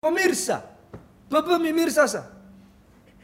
Pemirsa, 0.00 0.64
Bapak 1.28 1.60
Pemirsa 1.60 2.08
sah. 2.08 2.24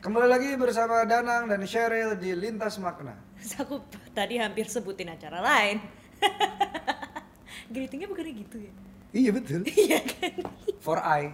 Kembali 0.04 0.28
lagi 0.28 0.52
bersama 0.60 1.08
Danang 1.08 1.48
dan 1.48 1.64
Sheryl 1.64 2.20
di 2.20 2.36
Lintas 2.36 2.76
Makna. 2.76 3.16
Aku 3.64 3.80
tadi 4.12 4.36
hampir 4.36 4.68
sebutin 4.68 5.08
acara 5.08 5.40
lain. 5.40 5.80
Greetingnya 7.72 8.12
bukannya 8.12 8.44
gitu 8.44 8.60
ya? 8.60 8.72
Iya 9.16 9.30
betul. 9.32 9.64
Iya 9.88 10.04
kan? 10.04 10.36
For 10.84 11.00
eye. 11.00 11.32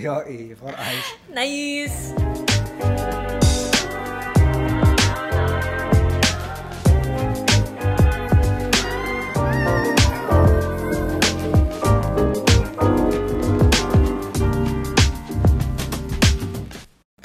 Yoi, 0.00 0.56
for 0.56 0.72
eyes. 0.72 1.06
Nice. 1.28 2.16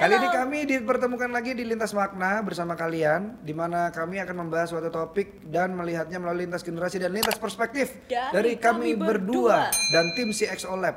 Kali 0.05 0.21
ini 0.21 0.29
kami 0.29 0.59
dipertemukan 0.69 1.33
lagi 1.33 1.57
di 1.57 1.65
Lintas 1.65 1.89
Makna 1.89 2.37
bersama 2.45 2.77
kalian 2.77 3.41
di 3.41 3.57
mana 3.57 3.89
kami 3.89 4.21
akan 4.21 4.45
membahas 4.45 4.69
suatu 4.69 4.93
topik 4.93 5.49
dan 5.49 5.73
melihatnya 5.73 6.21
melalui 6.21 6.45
lintas 6.45 6.61
generasi 6.61 7.01
dan 7.01 7.09
lintas 7.09 7.41
perspektif 7.41 8.05
Dari 8.29 8.53
kami, 8.53 8.93
kami 8.93 9.01
berdua. 9.01 9.65
berdua. 9.65 9.89
dan 9.89 10.05
tim 10.13 10.29
CXO 10.29 10.77
Lab. 10.77 10.93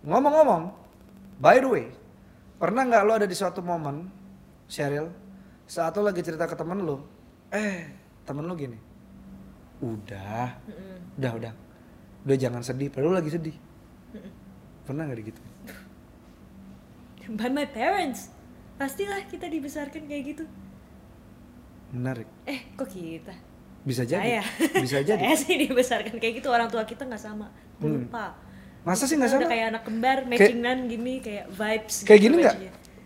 Ngomong-ngomong, 0.00 0.72
by 1.36 1.60
the 1.60 1.68
way, 1.68 1.84
pernah 2.56 2.88
nggak 2.88 3.04
lo 3.04 3.12
ada 3.12 3.28
di 3.28 3.36
suatu 3.36 3.60
momen, 3.60 4.08
Sheryl, 4.64 5.12
saat 5.68 5.92
lo 6.00 6.08
lagi 6.08 6.24
cerita 6.24 6.48
ke 6.48 6.56
temen 6.56 6.80
lo, 6.88 7.04
eh 7.52 7.84
temen 8.24 8.48
lo 8.48 8.56
gini, 8.56 8.80
udah, 9.84 10.56
udah, 11.20 11.32
udah, 11.36 11.52
udah 12.24 12.36
jangan 12.40 12.64
sedih, 12.64 12.88
padahal 12.88 13.12
lo 13.12 13.20
lagi 13.20 13.28
sedih. 13.28 13.56
Pernah 14.88 15.04
nggak 15.04 15.20
gitu? 15.20 15.40
By 17.30 17.46
my 17.48 17.64
parents. 17.64 18.28
Pastilah 18.74 19.22
kita 19.24 19.46
dibesarkan 19.46 20.02
kayak 20.04 20.22
gitu. 20.26 20.44
Menarik. 21.90 22.26
Eh, 22.44 22.74
kok 22.74 22.88
kita? 22.88 23.34
Bisa 23.80 24.02
jadi. 24.02 24.40
Saya. 24.40 24.42
Bisa 24.76 24.98
jadi. 25.08 25.20
Saya 25.20 25.36
sih 25.36 25.54
dibesarkan 25.60 26.16
kayak 26.16 26.34
gitu. 26.38 26.48
Orang 26.48 26.66
tua 26.66 26.82
kita 26.82 27.04
nggak 27.04 27.20
sama. 27.20 27.50
Hmm. 27.78 28.02
Lupa. 28.02 28.34
Masa 28.80 29.04
sih 29.04 29.14
nggak 29.14 29.30
sama? 29.30 29.40
Udah 29.44 29.50
kayak 29.50 29.66
anak 29.68 29.82
kembar, 29.84 30.18
matchingan 30.24 30.78
gini, 30.86 31.20
kayak 31.20 31.46
vibes. 31.50 31.96
Kayak 32.02 32.20
gitu 32.20 32.32
gini 32.32 32.42
nggak? 32.42 32.56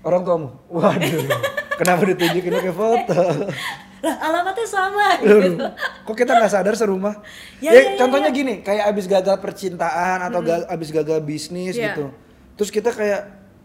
Orang 0.04 0.20
tuamu? 0.22 0.48
Waduh, 0.68 1.26
kenapa 1.80 2.02
ditunjukin 2.06 2.52
pakai 2.54 2.74
foto? 2.74 3.20
Lah, 4.04 4.16
alamatnya 4.20 4.68
sama 4.68 5.16
gitu. 5.18 5.64
Kok 6.04 6.12
kita 6.14 6.36
nggak 6.36 6.52
sadar 6.52 6.76
serumah? 6.76 7.24
Ya, 7.58 7.72
Ya, 7.72 7.72
ya, 7.72 7.82
ya, 7.88 7.92
contohnya 7.96 8.28
ya. 8.28 8.36
gini, 8.36 8.54
kayak 8.60 8.84
abis 8.86 9.08
gagal 9.08 9.40
percintaan 9.40 10.20
atau 10.22 10.44
ga- 10.44 10.68
abis 10.68 10.92
gagal 10.92 11.24
bisnis 11.24 11.72
Iya. 11.72 11.96
gitu. 11.96 12.12
Terus 12.54 12.70
kita 12.70 12.92
kayak 12.92 13.22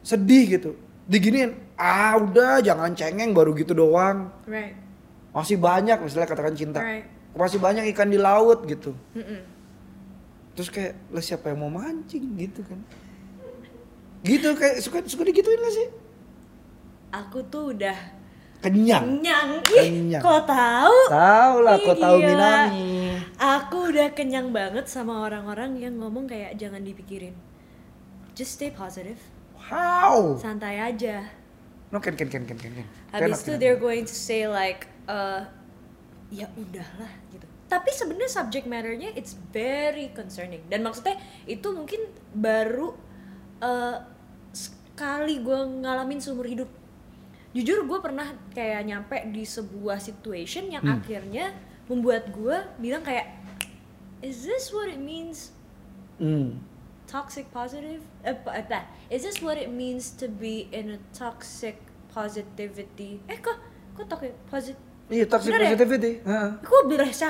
sedih 0.10 0.58
gitu. 0.58 0.72
Diginiin, 1.06 1.54
ah 1.78 2.18
udah 2.18 2.62
jangan 2.62 2.94
cengeng 2.98 3.34
baru 3.34 3.54
gitu 3.54 3.78
doang. 3.78 4.34
Right. 4.50 4.74
Masih 5.30 5.62
banyak 5.62 6.02
misalnya 6.02 6.26
katakan 6.26 6.58
cinta. 6.58 6.82
Right. 6.82 7.06
Masih 7.38 7.62
banyak 7.62 7.86
ikan 7.94 8.10
di 8.10 8.18
laut 8.18 8.66
gitu. 8.66 8.98
Mm-mm. 9.14 9.42
Terus 10.58 10.70
kayak 10.74 10.94
lah 11.14 11.22
siapa 11.22 11.54
yang 11.54 11.62
mau 11.62 11.70
mancing 11.70 12.26
gitu 12.36 12.66
kan. 12.66 12.82
Gitu 14.26 14.50
kayak 14.58 14.82
suka 14.82 14.98
suka 15.06 15.24
digituin 15.30 15.62
gak 15.62 15.74
sih? 15.74 15.88
Aku 17.10 17.42
tuh 17.48 17.74
udah 17.74 17.96
Kenyang. 18.60 19.24
kenyang. 19.24 19.50
Ih, 19.72 19.88
Kenyang. 19.88 20.22
kok 20.22 20.44
tahu? 20.44 20.98
Tahu 21.08 21.56
lah, 21.64 21.76
kok 21.80 21.96
tahu. 21.96 22.18
Minami. 22.20 23.16
Aku 23.40 23.88
udah 23.88 24.12
kenyang 24.12 24.52
banget 24.52 24.92
sama 24.92 25.24
orang-orang 25.24 25.80
yang 25.80 25.96
ngomong 25.96 26.28
kayak 26.28 26.60
jangan 26.60 26.84
dipikirin. 26.84 27.32
Just 28.36 28.60
stay 28.60 28.68
positive. 28.68 29.18
Wow. 29.68 30.40
Santai 30.40 30.80
aja. 30.80 31.28
No 31.92 32.00
ken 32.00 32.16
ken 32.16 32.30
ken 32.30 32.48
ken 32.48 32.56
ken. 32.56 32.72
ken. 32.72 32.88
Habis 33.12 33.44
itu 33.44 33.58
they're 33.58 33.82
going 33.82 34.06
to 34.06 34.16
say 34.16 34.46
like 34.46 34.88
uh, 35.10 35.44
ya 36.30 36.48
udahlah 36.56 37.12
gitu. 37.34 37.46
Tapi 37.70 37.90
sebenarnya 37.94 38.30
subject 38.30 38.66
matternya 38.66 39.10
it's 39.14 39.38
very 39.52 40.10
concerning. 40.16 40.62
Dan 40.70 40.82
maksudnya 40.82 41.18
itu 41.46 41.66
mungkin 41.70 42.02
baru 42.34 42.94
uh, 43.62 43.98
sekali 44.54 45.42
gue 45.42 45.60
ngalamin 45.82 46.22
seumur 46.22 46.46
hidup. 46.46 46.70
Jujur 47.50 47.86
gue 47.86 48.00
pernah 48.02 48.38
kayak 48.54 48.86
nyampe 48.86 49.18
di 49.34 49.42
sebuah 49.42 49.98
situation 49.98 50.70
yang 50.70 50.86
Hmm. 50.86 51.02
akhirnya 51.02 51.50
membuat 51.90 52.30
gue 52.30 52.58
bilang 52.78 53.02
kayak 53.02 53.34
is 54.22 54.46
this 54.46 54.70
what 54.70 54.86
it 54.86 55.02
means 55.02 55.50
Hmm. 56.22 56.60
Toxic 57.10 57.50
positive 57.50 58.06
eh, 58.22 58.38
eh, 58.38 58.64
bah. 58.64 58.86
is 59.10 59.26
this 59.26 59.42
what 59.42 59.58
it 59.58 59.74
means 59.74 60.14
to 60.14 60.30
be 60.30 60.70
in 60.70 60.94
a 60.94 61.00
toxic 61.10 61.82
positivity 62.10 63.18
eh 63.26 63.42
kok 63.42 63.58
kok 63.98 64.06
toxic 64.06 64.78
Iya 65.10 65.26
toxic 65.26 65.50
Bener 65.50 65.66
ya? 65.66 65.70
positivity. 65.74 66.12
Heeh. 66.22 66.50
kok 66.62 66.84
berasa 66.86 67.30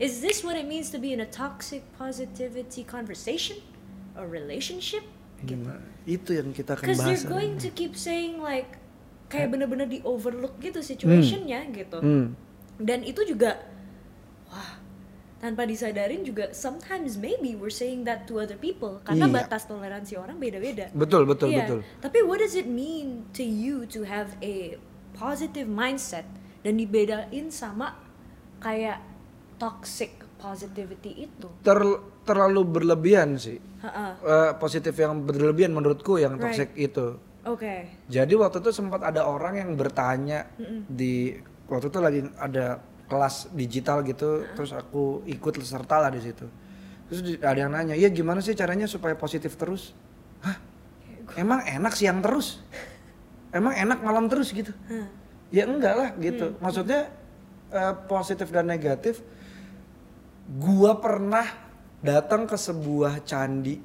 is 0.00 0.24
this 0.24 0.40
what 0.40 0.56
it 0.56 0.64
means 0.64 0.88
to 0.88 0.96
be 0.96 1.12
in 1.12 1.20
a 1.20 1.28
toxic 1.28 1.84
positivity 1.92 2.80
conversation 2.82 3.60
or 4.16 4.24
relationship 4.24 5.04
Gimana? 5.38 5.78
Itu 6.02 6.34
yang 6.34 6.50
kita 6.50 6.74
akan 6.74 6.82
because 6.82 6.98
bahas. 6.98 7.22
they're 7.22 7.30
going 7.30 7.54
to 7.60 7.68
keep 7.70 7.94
saying 7.94 8.40
like 8.40 8.80
kayak 9.28 9.52
bener-bener 9.52 9.84
di 9.84 10.00
overlook 10.02 10.56
gitu 10.58 10.80
situationnya 10.80 11.68
gitu 11.70 12.00
Hmm. 12.00 12.32
dan 12.80 13.04
itu 13.04 13.22
juga 13.22 13.60
wah 14.48 14.77
tanpa 15.38 15.62
disadarin 15.62 16.22
juga 16.22 16.50
sometimes 16.50 17.14
maybe 17.14 17.54
we're 17.54 17.70
saying 17.70 18.02
that 18.02 18.26
to 18.26 18.36
other 18.36 18.56
people 18.56 18.98
karena 19.00 19.24
Iya. 19.24 19.34
batas 19.38 19.62
toleransi 19.64 20.14
orang 20.14 20.36
beda-beda 20.36 20.90
Betul 20.90 21.24
betul 21.24 21.48
Iya, 21.48 21.62
betul. 21.64 21.80
tapi 22.02 22.18
what 22.22 22.38
does 22.38 22.52
it 22.52 22.66
mean 22.66 23.22
to 23.30 23.42
you 23.42 23.86
to 23.86 24.02
have 24.02 24.34
a 24.40 24.74
positive 25.14 25.64
mindset 25.64 26.26
dan 26.60 26.74
dibedain 26.74 27.48
sama 27.48 27.94
kayak 28.58 28.98
toxic 29.56 30.10
positivity 30.36 31.24
itu 31.24 31.48
Ter- 31.60 32.02
terlalu 32.22 32.62
berlebihan 32.62 33.34
sih. 33.34 33.58
Ha-ha. 33.80 34.18
Eh, 34.18 34.50
positif 34.54 34.94
yang 34.94 35.22
berlebihan 35.22 35.70
menurutku 35.70 36.14
yang 36.16 36.34
Right. 36.34 36.50
toxic 36.50 36.70
itu. 36.74 37.14
oke 37.42 37.74
Jadi 38.06 38.34
waktu 38.34 38.58
itu 38.58 38.70
sempat 38.70 39.00
ada 39.00 39.24
orang 39.24 39.54
yang 39.56 39.70
bertanya 39.72 40.50
di 40.84 41.32
waktu 41.64 41.86
itu 41.86 41.98
lagi 41.98 42.20
ada 42.36 42.82
kelas 43.08 43.50
digital 43.56 44.04
gitu, 44.04 44.44
terus 44.52 44.70
aku 44.76 45.24
ikut 45.24 45.58
serta 45.64 45.98
lah 45.98 46.12
di 46.12 46.20
situ. 46.20 46.44
Terus 47.08 47.40
ada 47.40 47.56
yang 47.56 47.72
nanya, 47.72 47.96
"Iya 47.96 48.12
gimana 48.12 48.44
sih 48.44 48.52
caranya 48.52 48.84
supaya 48.84 49.16
positif 49.16 49.56
terus?" 49.56 49.96
Hah? 50.44 50.60
Emang 51.40 51.64
enak 51.64 51.96
siang 51.96 52.20
terus? 52.20 52.60
Emang 53.48 53.72
enak 53.72 54.04
malam 54.04 54.28
terus 54.28 54.52
gitu? 54.52 54.76
Hah. 54.92 55.08
Ya 55.48 55.64
enggak 55.64 55.94
lah 55.96 56.10
gitu. 56.20 56.52
Maksudnya 56.60 57.08
eh, 57.72 57.94
positif 58.04 58.52
dan 58.52 58.68
negatif. 58.68 59.24
Gua 60.60 61.00
pernah 61.00 61.48
datang 62.04 62.44
ke 62.44 62.56
sebuah 62.56 63.24
candi 63.24 63.80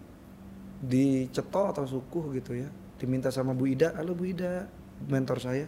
di 0.84 1.32
Ceto 1.32 1.72
atau 1.72 1.88
Sukuh 1.88 2.36
gitu 2.36 2.60
ya. 2.60 2.68
Diminta 3.00 3.32
sama 3.32 3.56
Bu 3.56 3.68
Ida, 3.72 3.96
halo 3.96 4.16
Bu 4.16 4.28
Ida, 4.28 4.68
mentor 5.08 5.40
saya. 5.40 5.68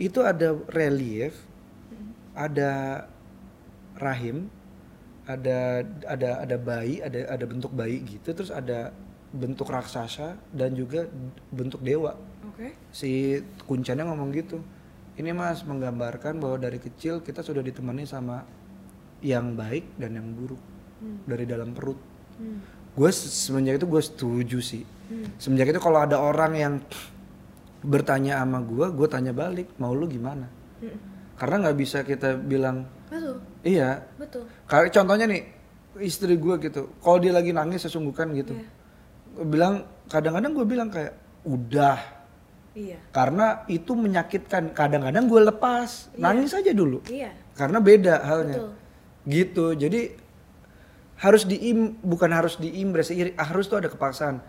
Itu 0.00 0.24
ada 0.24 0.56
relief, 0.72 1.36
ada 2.34 3.04
rahim, 3.98 4.48
ada 5.26 5.84
ada 6.06 6.30
ada 6.46 6.56
bayi, 6.56 7.02
ada 7.02 7.26
ada 7.30 7.44
bentuk 7.46 7.72
bayi 7.74 8.02
gitu, 8.06 8.32
terus 8.34 8.50
ada 8.50 8.94
bentuk 9.30 9.70
raksasa 9.70 10.34
dan 10.50 10.74
juga 10.74 11.06
bentuk 11.54 11.82
dewa. 11.82 12.18
Oke. 12.50 12.74
Si 12.90 13.38
kuncannya 13.66 14.06
ngomong 14.06 14.34
gitu 14.34 14.58
ini 15.20 15.36
mas 15.36 15.60
menggambarkan 15.68 16.40
bahwa 16.40 16.56
dari 16.56 16.80
kecil 16.80 17.20
kita 17.20 17.44
sudah 17.44 17.60
ditemani 17.60 18.08
sama 18.08 18.40
yang 19.20 19.52
baik 19.52 20.00
dan 20.00 20.16
yang 20.16 20.32
buruk 20.32 20.60
dari 21.28 21.44
dalam 21.44 21.76
perut. 21.76 22.00
Hmm. 22.40 22.60
gue 22.90 23.10
semenjak 23.12 23.78
itu 23.78 23.86
gue 23.86 24.02
setuju 24.02 24.58
sih. 24.64 24.82
Semenjak 25.36 25.76
itu 25.76 25.80
kalau 25.80 26.00
ada 26.00 26.18
orang 26.18 26.52
yang 26.56 26.74
bertanya 27.84 28.40
sama 28.40 28.64
gue 28.64 28.86
gue 28.92 29.08
tanya 29.08 29.36
balik 29.36 29.68
mau 29.76 29.92
lu 29.92 30.08
gimana? 30.08 30.48
Hmm. 30.80 30.98
Karena 31.40 31.56
nggak 31.64 31.78
bisa 31.80 32.04
kita 32.04 32.36
bilang 32.36 32.84
betul. 33.08 33.40
iya. 33.64 34.04
Betul. 34.20 34.44
Kayak 34.68 34.92
contohnya 34.92 35.24
nih 35.24 35.42
istri 36.04 36.36
gue 36.36 36.54
gitu. 36.60 36.92
Kalau 37.00 37.18
dia 37.18 37.32
lagi 37.32 37.50
nangis 37.50 37.88
sesungguhkan 37.88 38.28
gitu. 38.36 38.52
Iya. 38.54 38.68
Gua 39.34 39.46
bilang 39.48 39.74
kadang-kadang 40.06 40.52
gue 40.52 40.66
bilang 40.68 40.88
kayak 40.92 41.16
udah. 41.42 41.98
Iya. 42.76 43.00
Karena 43.10 43.66
itu 43.66 43.96
menyakitkan. 43.98 44.76
Kadang-kadang 44.76 45.26
gue 45.26 45.40
lepas. 45.48 46.12
Nangis 46.14 46.54
aja 46.54 46.70
dulu. 46.70 47.02
Iya. 47.10 47.32
Karena 47.58 47.82
beda 47.82 48.14
halnya. 48.22 48.56
Betul. 48.60 48.72
gitu. 49.26 49.66
Jadi 49.74 50.00
harus 51.20 51.44
diim 51.44 52.00
bukan 52.00 52.30
harus 52.32 52.56
diimbrace 52.56 53.12
iri- 53.12 53.36
harus 53.36 53.66
tuh 53.66 53.82
ada 53.82 53.90
kepaksaan. 53.90 54.40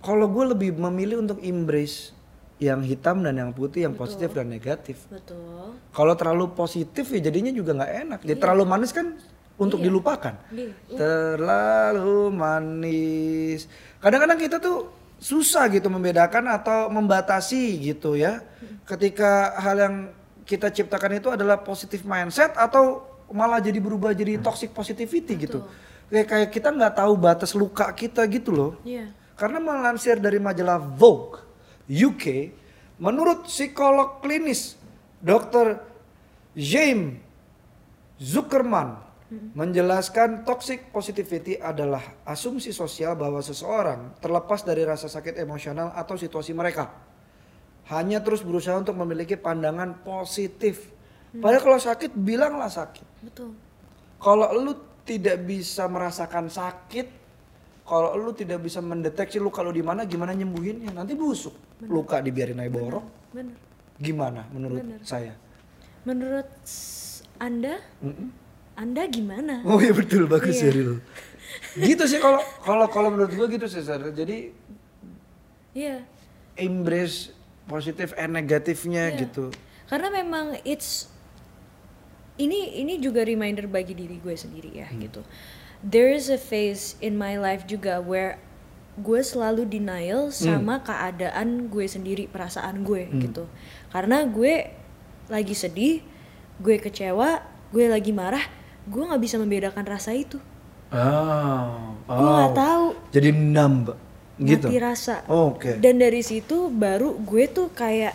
Kalau 0.00 0.30
gue 0.30 0.44
lebih 0.54 0.70
memilih 0.78 1.20
untuk 1.20 1.42
embrace 1.42 2.13
yang 2.62 2.80
hitam 2.86 3.20
dan 3.20 3.34
yang 3.34 3.50
putih 3.50 3.84
yang 3.86 3.94
Betul. 3.98 4.02
positif 4.06 4.28
dan 4.30 4.46
negatif 4.46 4.96
betul 5.10 5.74
kalau 5.90 6.14
terlalu 6.14 6.54
positif 6.54 7.10
ya 7.10 7.20
jadinya 7.20 7.50
juga 7.50 7.74
nggak 7.74 7.92
enak 8.06 8.18
Iya. 8.22 8.26
jadi 8.30 8.38
terlalu 8.38 8.64
manis 8.64 8.90
kan 8.94 9.06
untuk 9.54 9.78
Iya. 9.78 9.86
dilupakan. 9.86 10.34
Iya. 10.50 10.74
Terlalu 10.98 12.18
manis. 12.34 13.70
Kadang-kadang 14.02 14.34
kita 14.34 14.58
tuh 14.58 14.90
susah 15.22 15.70
gitu 15.70 15.86
membedakan 15.86 16.50
atau 16.50 16.90
membatasi 16.90 17.78
gitu 17.80 18.18
ya. 18.18 18.42
Ketika 18.82 19.54
hal 19.56 19.76
yang 19.78 19.94
kita 20.42 20.74
ciptakan 20.74 21.22
itu 21.22 21.30
adalah 21.30 21.62
positive 21.62 22.02
mindset 22.02 22.50
atau 22.58 23.06
malah 23.30 23.62
jadi 23.62 23.78
berubah 23.78 24.10
jadi 24.10 24.42
toxic 24.42 24.74
positivity 24.74 25.38
gitu. 25.38 25.62
Kayak 26.10 26.26
kayak 26.28 26.48
kita 26.50 26.68
nggak 26.74 26.94
tahu 26.98 27.12
batas 27.14 27.54
luka 27.54 27.88
kita 27.94 28.26
gitu 28.26 28.50
loh. 28.50 28.70
Iya. 28.82 29.14
Karena 29.38 29.62
melansir 29.62 30.18
dari 30.18 30.42
majalah 30.42 30.82
Vogue 30.82 31.38
UK, 31.88 32.54
menurut 33.00 33.48
psikolog 33.48 34.22
klinis 34.24 34.78
Dr. 35.20 35.80
James 36.54 37.20
Zuckerman 38.20 39.02
menjelaskan 39.34 40.46
toxic 40.46 40.94
positivity 40.94 41.58
adalah 41.58 42.22
asumsi 42.22 42.70
sosial 42.70 43.18
bahwa 43.18 43.42
seseorang 43.42 44.14
terlepas 44.22 44.62
dari 44.62 44.86
rasa 44.86 45.10
sakit 45.10 45.34
emosional 45.42 45.90
atau 45.96 46.14
situasi 46.14 46.54
mereka 46.54 46.92
hanya 47.90 48.22
terus 48.24 48.40
berusaha 48.40 48.80
untuk 48.80 48.96
memiliki 48.96 49.36
pandangan 49.36 50.00
positif. 50.00 50.88
Padahal 51.34 51.60
kalau 51.60 51.80
sakit 51.82 52.10
bilanglah 52.16 52.70
sakit. 52.70 53.06
Betul. 53.26 53.50
Kalau 54.22 54.48
lu 54.56 54.72
tidak 55.04 55.44
bisa 55.44 55.84
merasakan 55.84 56.48
sakit, 56.48 57.23
kalau 57.84 58.16
lu 58.16 58.32
tidak 58.32 58.64
bisa 58.64 58.80
mendeteksi 58.80 59.36
lu 59.36 59.52
kalau 59.52 59.68
di 59.68 59.84
mana 59.84 60.08
gimana 60.08 60.32
nyembuhinnya, 60.32 60.90
nanti 60.90 61.12
busuk. 61.12 61.52
Luka 61.84 62.24
dibiarin 62.24 62.56
aja 62.56 62.72
borok. 62.72 63.04
Bener. 63.30 63.52
Gimana 64.00 64.48
menurut 64.50 64.80
Bener. 64.80 65.00
saya? 65.04 65.36
Menurut 66.08 66.48
Anda, 67.36 67.78
Mm-mm. 68.00 68.28
Anda 68.74 69.02
gimana? 69.06 69.60
Oh 69.68 69.78
iya 69.78 69.92
betul 69.92 70.24
bagus 70.26 70.56
Iya. 70.58 70.72
Sheryl. 70.72 70.92
gitu 71.76 72.02
sih 72.08 72.18
kalau 72.18 72.40
kalau 72.64 72.86
kalau 72.88 73.08
menurut 73.12 73.30
gua 73.36 73.46
gitu 73.46 73.68
sih 73.68 73.84
Sar. 73.84 74.00
Jadi 74.10 74.50
Iya. 75.74 76.02
embrace 76.56 77.30
positif 77.66 78.14
and 78.16 78.32
negatifnya 78.32 79.12
Iya. 79.12 79.28
gitu. 79.28 79.52
Karena 79.86 80.08
memang 80.10 80.56
it's 80.64 81.06
ini 82.34 82.82
ini 82.82 82.98
juga 82.98 83.22
reminder 83.22 83.70
bagi 83.70 83.94
diri 83.94 84.18
gue 84.18 84.34
sendiri 84.34 84.74
ya 84.74 84.90
gitu. 84.90 85.22
There 85.84 86.08
is 86.08 86.32
a 86.32 86.40
phase 86.40 86.96
in 86.98 87.20
my 87.20 87.36
life 87.36 87.68
juga 87.68 88.00
where 88.00 88.40
gue 88.96 89.20
selalu 89.20 89.68
denial 89.68 90.32
sama 90.32 90.80
keadaan 90.80 91.68
gue 91.68 91.84
sendiri, 91.84 92.24
perasaan 92.24 92.80
gue 92.80 93.04
gitu. 93.20 93.44
Karena 93.92 94.24
gue 94.24 94.72
lagi 95.28 95.52
sedih, 95.52 96.00
gue 96.56 96.76
kecewa, 96.80 97.44
gue 97.68 97.84
lagi 97.84 98.16
marah, 98.16 98.44
gue 98.88 99.02
nggak 99.02 99.20
bisa 99.20 99.36
membedakan 99.36 99.84
rasa 99.84 100.16
itu. 100.16 100.40
Oh, 100.94 101.98
Gue 102.06 102.30
nggak 102.30 102.54
tahu 102.54 102.86
Jadi 103.10 103.28
numb 103.34 103.92
gitu. 104.38 104.70
mati 104.70 104.78
rasa. 104.78 105.26
Oke. 105.26 105.76
Dan 105.82 105.98
dari 105.98 106.22
situ 106.22 106.70
baru 106.70 107.18
gue 107.18 107.44
tuh 107.50 107.74
kayak 107.74 108.14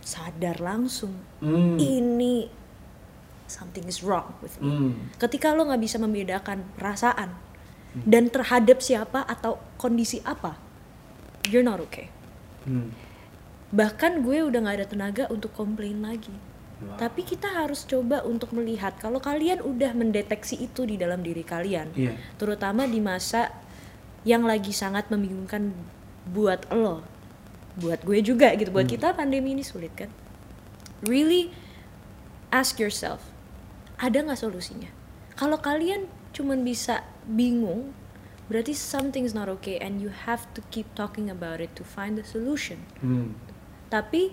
sadar 0.00 0.62
langsung 0.62 1.10
Hmm. 1.42 1.74
ini 1.76 2.46
something 3.48 3.86
is 3.86 4.02
wrong 4.02 4.34
with 4.42 4.58
me. 4.62 4.70
Hmm. 4.70 4.92
Ketika 5.16 5.54
lo 5.54 5.66
nggak 5.66 5.82
bisa 5.82 5.96
membedakan 5.98 6.66
perasaan 6.76 7.34
dan 8.04 8.28
terhadap 8.28 8.84
siapa 8.84 9.24
atau 9.24 9.56
kondisi 9.80 10.20
apa, 10.26 10.60
you're 11.48 11.64
not 11.64 11.80
okay. 11.80 12.12
Hmm. 12.68 12.92
Bahkan 13.72 14.22
gue 14.22 14.44
udah 14.46 14.60
nggak 14.62 14.76
ada 14.82 14.86
tenaga 14.86 15.24
untuk 15.32 15.54
komplain 15.56 16.04
lagi. 16.04 16.34
Wow. 16.76 17.00
Tapi 17.00 17.24
kita 17.24 17.48
harus 17.56 17.88
coba 17.88 18.20
untuk 18.28 18.52
melihat 18.52 19.00
kalau 19.00 19.16
kalian 19.16 19.64
udah 19.64 19.96
mendeteksi 19.96 20.60
itu 20.60 20.84
di 20.84 21.00
dalam 21.00 21.24
diri 21.24 21.40
kalian, 21.40 21.88
Iya. 21.96 22.12
terutama 22.36 22.84
di 22.84 23.00
masa 23.00 23.48
yang 24.28 24.44
lagi 24.44 24.76
sangat 24.76 25.08
membingungkan 25.08 25.72
buat 26.28 26.68
lo, 26.68 27.00
buat 27.80 28.04
gue 28.04 28.20
juga 28.20 28.52
gitu, 28.60 28.76
buat 28.76 28.84
kita 28.84 29.16
pandemi 29.16 29.56
ini 29.56 29.64
sulit 29.64 29.88
kan. 29.96 30.12
Really 31.00 31.48
ask 32.52 32.76
yourself, 32.76 33.24
ada 33.96 34.18
nggak 34.20 34.40
solusinya? 34.40 34.88
Kalau 35.36 35.60
kalian 35.60 36.08
cuman 36.32 36.64
bisa 36.64 37.04
bingung, 37.28 37.92
berarti 38.48 38.72
something's 38.72 39.34
not 39.34 39.48
okay 39.50 39.76
and 39.82 39.98
you 40.00 40.12
have 40.24 40.46
to 40.56 40.62
keep 40.72 40.86
talking 40.96 41.28
about 41.28 41.58
it 41.60 41.72
to 41.76 41.82
find 41.84 42.16
the 42.16 42.24
solution. 42.24 42.80
Hmm. 43.02 43.36
Tapi 43.92 44.32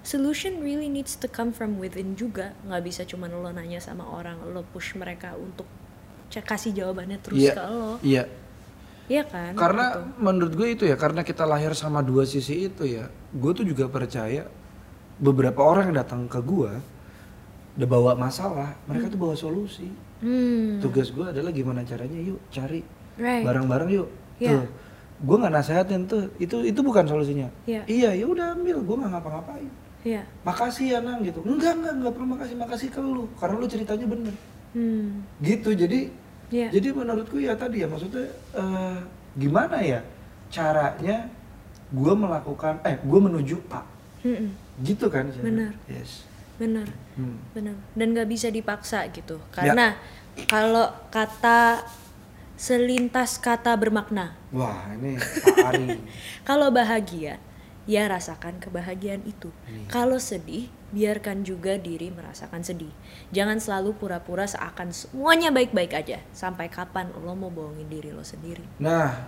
solution 0.00 0.64
really 0.64 0.88
needs 0.88 1.16
to 1.16 1.28
come 1.28 1.52
from 1.52 1.76
within 1.76 2.16
juga, 2.16 2.56
nggak 2.64 2.82
bisa 2.84 3.02
cuman 3.04 3.28
lo 3.32 3.52
nanya 3.52 3.80
sama 3.80 4.08
orang, 4.08 4.40
lo 4.52 4.64
push 4.72 4.96
mereka 4.96 5.36
untuk 5.36 5.68
kasih 6.30 6.70
jawabannya 6.72 7.18
terus 7.20 7.42
Iya. 7.42 7.52
ke 7.58 7.62
lo, 7.68 7.92
Iya. 8.00 8.24
iya 9.10 9.22
kan? 9.26 9.52
Karena 9.58 9.98
Gitu. 9.98 10.22
menurut 10.22 10.52
gue 10.54 10.68
itu 10.78 10.84
ya, 10.86 10.94
karena 10.94 11.26
kita 11.26 11.42
lahir 11.42 11.74
sama 11.74 12.00
dua 12.06 12.22
sisi 12.22 12.70
itu 12.70 12.86
ya, 12.86 13.10
gue 13.34 13.52
tuh 13.52 13.66
juga 13.66 13.90
percaya 13.90 14.46
beberapa 15.20 15.60
orang 15.60 15.90
yang 15.92 15.98
datang 16.00 16.30
ke 16.30 16.38
gue 16.40 16.70
udah 17.76 17.88
bawa 17.88 18.12
masalah, 18.14 18.74
mereka 18.84 19.06
tuh 19.06 19.18
bawa 19.18 19.34
solusi. 19.34 19.86
hmm, 20.20 20.80
Tugas 20.80 21.10
gue 21.10 21.22
adalah 21.22 21.50
gimana 21.50 21.80
caranya, 21.82 22.18
yuk 22.18 22.40
cari 22.48 22.82
right, 23.16 23.44
bareng-bareng 23.44 23.90
yuk. 23.90 24.08
Iya. 24.38 24.56
Tuh, 24.56 24.64
gue 25.20 25.36
nggak 25.36 25.52
nasehatin 25.52 26.02
tuh, 26.04 26.28
itu 26.36 26.56
itu 26.62 26.80
bukan 26.80 27.04
solusinya. 27.04 27.48
Iya. 27.64 27.82
Iya, 27.86 28.10
ya 28.16 28.26
udah 28.26 28.56
ambil, 28.56 28.80
gue 28.80 28.96
nggak 29.00 29.10
ngapa-ngapain. 29.12 29.70
iya, 30.00 30.22
Makasih 30.42 30.86
ya 30.90 30.98
nang 31.00 31.20
gitu. 31.20 31.44
Enggak 31.44 31.76
enggak 31.76 31.92
enggak 32.00 32.12
perlu 32.16 32.26
makasih 32.32 32.56
makasih 32.56 32.88
ke 32.88 33.00
lu, 33.00 33.28
karena 33.36 33.54
lu 33.56 33.66
ceritanya 33.68 34.06
bener. 34.08 34.34
hmm, 34.72 35.08
Gitu, 35.40 35.70
jadi 35.76 36.00
iya, 36.48 36.68
jadi 36.68 36.88
menurutku 36.90 37.36
ya 37.38 37.52
tadi 37.54 37.84
ya 37.84 37.86
maksudnya 37.86 38.26
eh, 38.56 38.98
gimana 39.36 39.78
ya 39.78 40.00
caranya 40.50 41.30
gue 41.90 42.12
melakukan 42.14 42.82
eh 42.82 42.98
gue 42.98 43.20
menuju 43.22 43.56
pak 43.66 43.86
Mm-mm. 44.26 44.50
gitu 44.82 45.06
kan? 45.06 45.30
Benar. 45.38 45.70
yes 45.86 46.26
bener, 46.60 46.84
Hmm. 47.16 47.40
bener, 47.56 47.72
dan 47.96 48.12
nggak 48.12 48.28
bisa 48.28 48.52
dipaksa 48.52 49.08
gitu, 49.08 49.40
karena 49.48 49.96
kalau 50.44 50.92
kata 51.08 51.80
selintas 52.54 53.40
kata 53.40 53.72
bermakna, 53.74 54.36
wah 54.52 54.92
ini 54.92 55.16
Kalau 56.48 56.68
bahagia, 56.68 57.40
ya 57.88 58.04
rasakan 58.04 58.60
kebahagiaan 58.60 59.24
itu. 59.24 59.48
Kalau 59.88 60.20
sedih, 60.20 60.68
biarkan 60.92 61.40
juga 61.42 61.80
diri 61.80 62.12
merasakan 62.12 62.60
sedih. 62.60 62.92
Jangan 63.32 63.56
selalu 63.62 63.96
pura-pura 63.96 64.44
seakan 64.44 64.92
semuanya 64.92 65.48
baik-baik 65.48 65.96
aja. 65.96 66.20
Sampai 66.36 66.68
kapan 66.68 67.08
lo 67.16 67.32
mau 67.32 67.48
bohongin 67.48 67.88
diri 67.88 68.12
lo 68.12 68.20
sendiri? 68.20 68.62
nah 68.76 69.26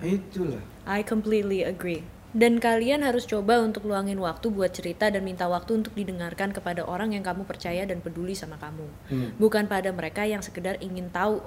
itulah 0.00 0.60
I 0.88 1.04
completely 1.04 1.60
agree. 1.64 2.04
Dan 2.36 2.60
kalian 2.60 3.00
harus 3.00 3.24
coba 3.24 3.64
untuk 3.64 3.88
luangin 3.88 4.20
waktu 4.20 4.52
buat 4.52 4.68
cerita 4.68 5.08
dan 5.08 5.24
minta 5.24 5.48
waktu 5.48 5.80
untuk 5.80 5.96
didengarkan 5.96 6.52
kepada 6.52 6.84
orang 6.84 7.16
yang 7.16 7.24
kamu 7.24 7.48
percaya 7.48 7.88
dan 7.88 8.04
peduli 8.04 8.36
sama 8.36 8.60
kamu. 8.60 8.86
Hmm. 9.08 9.28
Bukan 9.40 9.64
pada 9.66 9.88
mereka 9.88 10.28
yang 10.28 10.44
sekedar 10.44 10.76
ingin 10.84 11.08
tahu 11.08 11.40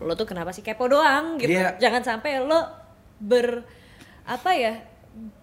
lo 0.00 0.12
tuh 0.12 0.28
kenapa 0.28 0.52
sih 0.52 0.60
kepo 0.60 0.84
doang 0.86 1.40
gitu. 1.40 1.56
Iya. 1.56 1.80
Jangan 1.80 2.04
sampai 2.04 2.44
lo 2.44 2.60
ber 3.16 3.64
apa 4.28 4.52
ya 4.52 4.84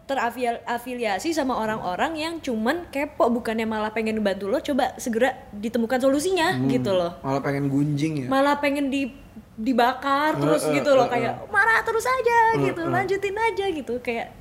terafiliasi 0.08 1.36
sama 1.36 1.60
orang-orang 1.60 2.16
yang 2.16 2.34
cuman 2.40 2.88
kepo 2.88 3.28
bukannya 3.28 3.68
malah 3.68 3.92
pengen 3.92 4.24
bantu 4.24 4.48
lo 4.48 4.64
coba 4.64 4.96
segera 4.96 5.36
ditemukan 5.52 6.00
solusinya 6.00 6.56
Hmm. 6.56 6.72
gitu 6.72 6.96
loh 6.96 7.20
malah 7.20 7.44
pengen 7.44 7.68
gunjing 7.68 8.24
ya 8.24 8.28
malah 8.32 8.56
pengen 8.58 8.88
di 8.88 9.12
dibakar 9.60 10.40
terus 10.40 10.64
eh, 10.72 10.80
gitu 10.80 10.96
loh 10.96 11.12
eh, 11.12 11.20
kayak 11.20 11.52
marah 11.52 11.84
terus 11.84 12.08
aja 12.08 12.40
Eh, 12.56 12.72
gitu 12.72 12.82
eh. 12.82 12.88
lanjutin 12.88 13.36
aja 13.36 13.66
gitu 13.68 13.94
kayak 14.00 14.32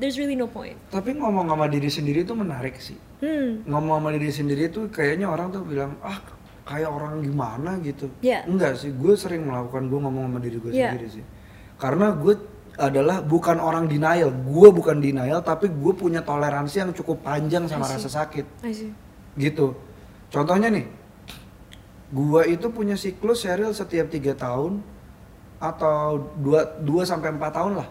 there's 0.00 0.16
really 0.16 0.34
no 0.34 0.48
point. 0.48 0.74
Tapi 0.88 1.12
ngomong 1.14 1.52
sama 1.52 1.68
diri 1.68 1.92
sendiri 1.92 2.24
itu 2.24 2.32
menarik 2.32 2.80
sih. 2.80 2.96
Hmm. 3.20 3.62
Ngomong 3.68 4.00
sama 4.00 4.10
diri 4.16 4.32
sendiri 4.32 4.72
tuh 4.72 4.88
kayaknya 4.88 5.28
orang 5.28 5.52
tuh 5.52 5.60
bilang 5.62 6.00
ah 6.00 6.18
kayak 6.64 6.88
orang 6.88 7.20
gimana 7.20 7.76
gitu. 7.84 8.08
Iya. 8.24 8.48
enggak 8.48 8.80
sih 8.80 8.90
gue 8.94 9.14
sering 9.14 9.44
melakukan 9.44 9.92
gue 9.92 9.98
ngomong 10.00 10.24
sama 10.32 10.38
diri 10.40 10.56
gue 10.56 10.72
Iya. 10.72 10.96
sendiri 10.96 11.08
sih. 11.20 11.24
Karena 11.76 12.16
gue 12.16 12.34
adalah 12.80 13.20
bukan 13.20 13.60
orang 13.60 13.84
denial. 13.86 14.32
Gue 14.32 14.72
bukan 14.72 14.96
denial 14.98 15.44
tapi 15.44 15.68
gue 15.68 15.92
punya 15.92 16.24
toleransi 16.24 16.76
yang 16.80 16.90
cukup 16.96 17.20
panjang 17.20 17.68
sama 17.68 17.84
rasa 17.84 18.08
sakit. 18.08 18.64
I 18.64 18.72
see. 18.72 18.90
Gitu. 19.36 19.76
Contohnya 20.32 20.72
nih 20.72 20.86
gue 22.10 22.42
itu 22.50 22.66
punya 22.74 22.98
siklus 22.98 23.46
serial 23.46 23.70
setiap 23.70 24.10
tiga 24.10 24.34
tahun 24.34 24.82
atau 25.60 26.16
dua 26.40 26.80
dua 26.80 27.04
sampai 27.04 27.36
empat 27.36 27.52
tahun 27.52 27.84
lah 27.84 27.88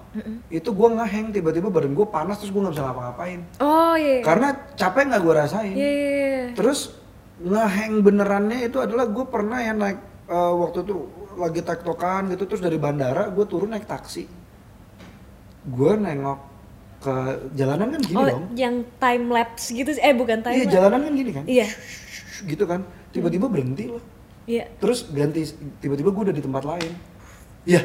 itu 0.50 0.74
gue 0.74 0.90
ngeheng 0.90 1.30
tiba-tiba 1.30 1.70
badan 1.70 1.94
gue 1.94 2.08
panas 2.10 2.42
terus 2.42 2.50
gue 2.50 2.58
nggak 2.60 2.74
bisa 2.74 2.82
ngapa-ngapain 2.84 3.40
oh 3.62 3.94
iya 3.94 4.26
karena 4.26 4.48
capek 4.74 5.04
nggak 5.06 5.22
gue 5.22 5.34
rasain 5.38 5.74
iya 5.78 5.90
iya, 5.90 6.10
iya. 6.10 6.46
Terus 6.58 6.98
ngeheng 7.40 8.02
benerannya 8.02 8.66
itu 8.66 8.82
adalah 8.82 9.06
gue 9.06 9.22
pernah 9.24 9.62
ya 9.62 9.72
naik 9.72 10.02
eh, 10.28 10.54
waktu 10.58 10.82
itu 10.82 10.96
lagi 11.38 11.62
tektokan 11.62 12.34
gitu 12.34 12.44
terus 12.44 12.60
dari 12.60 12.76
bandara 12.76 13.30
gue 13.30 13.46
turun 13.46 13.70
naik 13.70 13.86
taksi. 13.86 14.26
Gue 15.64 15.94
nengok 15.94 16.40
ke 17.00 17.16
jalanan 17.56 17.96
kan 17.96 18.02
gini 18.04 18.18
oh 18.18 18.28
dong. 18.28 18.44
yang 18.60 18.76
time 19.00 19.32
lapse 19.32 19.72
gitu 19.72 19.88
eh 19.96 20.12
bukan 20.12 20.44
time 20.44 20.52
Iya 20.52 20.66
lapse 20.68 20.76
jalanan 20.76 21.00
kan 21.08 21.14
gini 21.16 21.32
kan. 21.32 21.46
iya 21.48 21.68
Gitu 22.44 22.64
kan. 22.66 22.84
tiba-tiba 23.10 23.48
berhenti 23.48 23.88
loh 23.88 24.04
Iya. 24.44 24.66
terus 24.82 25.06
ganti 25.08 25.46
tiba-tiba 25.78 26.10
gue 26.10 26.24
udah 26.28 26.36
di 26.36 26.42
tempat 26.42 26.66
lain 26.66 26.92
ya 27.70 27.82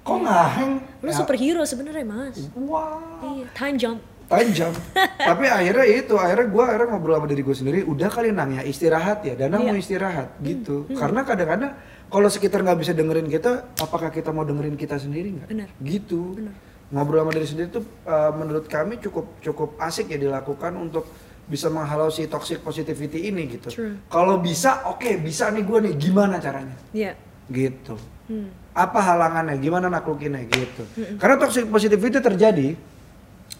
kok 0.00 0.18
ngaheng 0.20 0.72
Lu 1.00 1.10
Ya, 1.10 1.16
superhero 1.16 1.62
sebenarnya 1.64 2.06
mas. 2.06 2.36
wah 2.54 3.02
Iya. 3.20 3.46
Time 3.52 3.76
jump. 3.76 3.98
tajam 4.24 4.72
tapi 5.28 5.44
akhirnya 5.46 5.84
itu 5.84 6.14
akhirnya 6.16 6.48
gue 6.48 6.64
akhirnya 6.64 6.86
ngobrol 6.88 7.14
sama 7.14 7.28
diri 7.28 7.42
gue 7.42 7.52
sendiri 7.54 7.78
udah 7.84 8.08
kali 8.08 8.32
nang 8.32 8.50
ya 8.52 8.64
istirahat 8.64 9.20
ya 9.20 9.36
mau 9.52 9.60
Iya. 9.60 9.76
istirahat 9.76 10.28
gitu 10.40 10.88
karena 10.90 11.20
kadang-kadang 11.22 11.76
kalau 12.06 12.28
sekitar 12.28 12.64
nggak 12.64 12.78
bisa 12.78 12.92
dengerin 12.92 13.28
kita 13.28 13.68
apakah 13.76 14.08
kita 14.08 14.32
mau 14.32 14.42
dengerin 14.42 14.74
kita 14.74 14.96
sendiri 14.96 15.28
nggak 15.30 15.48
Benar. 15.50 15.68
gitu 15.78 16.32
Benar. 16.32 16.56
ngobrol 16.88 17.20
sama 17.20 17.32
diri 17.32 17.46
sendiri 17.46 17.68
tuh 17.70 17.84
uh, 18.02 18.32
menurut 18.32 18.64
kami 18.64 18.96
cukup 18.98 19.28
cukup 19.40 19.76
asik 19.78 20.08
ya 20.08 20.16
dilakukan 20.16 20.72
untuk 20.74 21.04
bisa 21.44 21.68
menghalau 21.68 22.08
si 22.08 22.24
toxic 22.24 22.58
positivity 22.58 23.28
ini 23.28 23.44
gitu 23.50 23.68
kalau 24.08 24.40
bisa 24.40 24.88
oke 24.88 25.20
bisa 25.20 25.52
nih 25.52 25.60
gue 25.60 25.78
nih 25.82 25.92
gimana 26.00 26.40
caranya 26.40 26.72
Iya. 26.90 27.12
gitu 27.46 28.00
Hmm. 28.24 28.48
Apa 28.74 28.98
halangannya 28.98 29.54
gimana 29.62 29.86
naklukinnya 29.86 30.42
gitu. 30.50 30.82
Karena 31.16 31.38
toxic 31.38 31.70
positivity 31.70 32.18
terjadi 32.18 32.74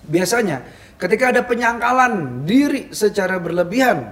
biasanya 0.04 0.66
ketika 0.98 1.30
ada 1.30 1.42
penyangkalan 1.46 2.44
diri 2.44 2.90
secara 2.90 3.38
berlebihan 3.40 4.10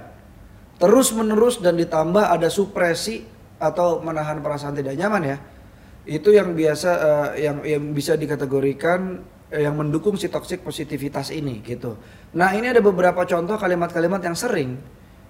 terus 0.81 1.13
menerus 1.13 1.61
dan 1.61 1.77
ditambah 1.77 2.33
ada 2.33 2.49
supresi 2.49 3.21
atau 3.61 4.01
menahan 4.01 4.41
perasaan 4.41 4.75
tidak 4.75 4.97
nyaman 4.97 5.23
ya 5.23 5.37
itu 6.03 6.35
yang 6.35 6.51
biasa 6.51 6.89
eh, 6.99 7.47
yang 7.47 7.57
yang 7.63 7.83
bisa 7.95 8.19
dikategorikan 8.19 9.23
eh, 9.53 9.63
yang 9.63 9.79
mendukung 9.79 10.19
si 10.19 10.27
toxic 10.27 10.59
positivitas 10.59 11.31
ini 11.31 11.63
gitu. 11.63 11.95
Nah 12.35 12.51
ini 12.51 12.73
ada 12.73 12.83
beberapa 12.83 13.23
contoh 13.23 13.55
kalimat-kalimat 13.55 14.19
yang 14.19 14.35
sering 14.35 14.75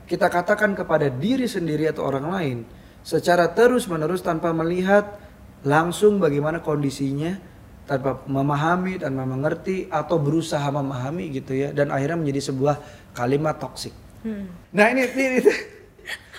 kita 0.09 0.27
katakan 0.29 0.73
kepada 0.73 1.11
diri 1.13 1.45
sendiri 1.45 1.89
atau 1.91 2.07
orang 2.09 2.25
lain 2.29 2.57
secara 3.05 3.51
terus 3.51 3.85
menerus 3.85 4.23
tanpa 4.23 4.49
melihat 4.55 5.22
langsung 5.63 6.19
bagaimana 6.19 6.59
kondisinya 6.59 7.39
tanpa 7.83 8.23
memahami 8.27 8.99
tanpa 8.99 9.23
mengerti 9.27 9.91
atau 9.91 10.15
berusaha 10.19 10.63
memahami 10.71 11.31
gitu 11.35 11.51
ya 11.51 11.75
dan 11.75 11.91
akhirnya 11.91 12.19
menjadi 12.19 12.51
sebuah 12.51 12.75
kalimat 13.11 13.59
toksik. 13.59 13.91
Hmm. 14.23 14.47
Nah 14.71 14.87
ini 14.91 15.03
ini, 15.07 15.23
ini, 15.39 15.39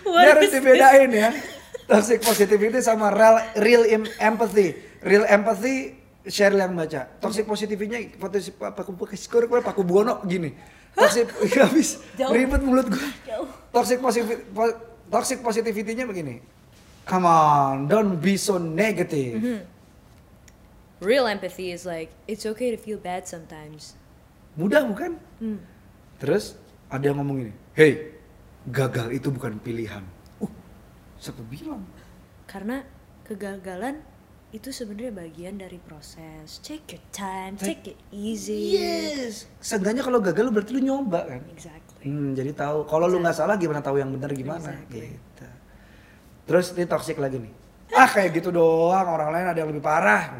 ini 0.08 0.28
harus 0.28 0.50
dibedain 0.52 1.10
ya 1.12 1.30
toxic 1.88 2.20
positivity 2.24 2.80
sama 2.80 3.12
real 3.12 3.36
real 3.60 3.82
em- 3.88 4.12
empathy. 4.20 4.76
Real 5.04 5.28
empathy 5.28 6.00
share 6.24 6.56
yang 6.56 6.72
baca. 6.72 7.04
Toxic 7.20 7.44
positivity-nya 7.44 8.16
paku 8.72 8.96
skor 9.12 9.44
gue 9.44 9.60
paku 9.60 9.84
buwono 9.84 10.24
gini. 10.24 10.56
Toxic 10.96 11.28
habis 11.64 12.00
ribet 12.32 12.64
mulut 12.64 12.88
gue. 12.88 13.06
Toxic 13.68 14.00
positivity 14.00 14.48
toxic 15.12 15.38
positivity-nya 15.44 16.08
begini. 16.08 16.40
Come 17.04 17.28
on, 17.28 17.84
don't 17.84 18.16
be 18.16 18.40
so 18.40 18.56
negative. 18.56 19.36
Mm-hmm. 19.36 19.60
Real 21.04 21.28
empathy 21.28 21.68
is 21.68 21.84
like 21.84 22.08
it's 22.24 22.48
okay 22.48 22.72
to 22.72 22.80
feel 22.80 22.96
bad 22.96 23.28
sometimes. 23.28 23.92
Mudah 24.56 24.88
bukan? 24.88 25.20
Hmm. 25.36 25.60
Terus 26.16 26.56
ada 26.88 27.04
yang 27.04 27.20
ngomong 27.20 27.44
ini, 27.44 27.52
hey, 27.76 28.16
gagal 28.72 29.12
itu 29.12 29.28
bukan 29.28 29.60
pilihan. 29.60 30.00
Uh, 30.40 30.48
siapa 31.20 31.44
bilang? 31.44 31.84
Karena 32.48 32.80
kegagalan 33.28 34.00
itu 34.54 34.70
sebenarnya 34.70 35.12
bagian 35.12 35.58
dari 35.58 35.82
proses. 35.82 36.62
Take 36.62 36.96
your 36.96 37.04
time, 37.10 37.58
take 37.58 37.84
it 37.90 37.98
easy. 38.14 38.78
Yes. 38.78 39.50
Seenggaknya 39.58 40.06
kalau 40.06 40.22
gagal 40.22 40.46
lu 40.46 40.52
berarti 40.54 40.72
lu 40.78 40.80
nyoba 40.86 41.26
kan. 41.26 41.42
Exactly. 41.50 42.06
Hmm, 42.06 42.32
jadi 42.38 42.54
tahu. 42.54 42.86
Kalau 42.86 43.10
lu 43.10 43.18
nggak 43.18 43.34
salah 43.34 43.58
gimana 43.58 43.82
tahu 43.82 43.98
yang 43.98 44.14
benar 44.14 44.30
gimana? 44.30 44.72
Exactly. 44.72 45.18
Gitu. 45.18 45.46
Terus 46.44 46.76
ini 46.76 46.84
toxic 46.84 47.16
lagi 47.16 47.40
nih. 47.40 47.52
Ah 47.96 48.08
kayak 48.08 48.36
gitu 48.36 48.52
doang. 48.52 49.08
Orang 49.08 49.32
lain 49.32 49.46
ada 49.48 49.58
yang 49.58 49.70
lebih 49.72 49.84
parah. 49.84 50.32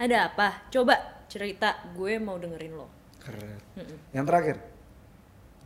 Ada 0.00 0.32
apa? 0.32 0.72
Coba 0.72 1.24
cerita, 1.28 1.76
gue 1.92 2.16
mau 2.16 2.40
dengerin 2.40 2.72
lo. 2.72 2.88
Keren. 3.20 3.60
Yang 4.16 4.24
terakhir, 4.24 4.56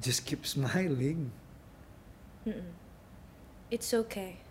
just 0.02 0.26
keep 0.26 0.42
smiling. 0.42 1.30
It's 3.70 3.94
okay. 3.94 4.42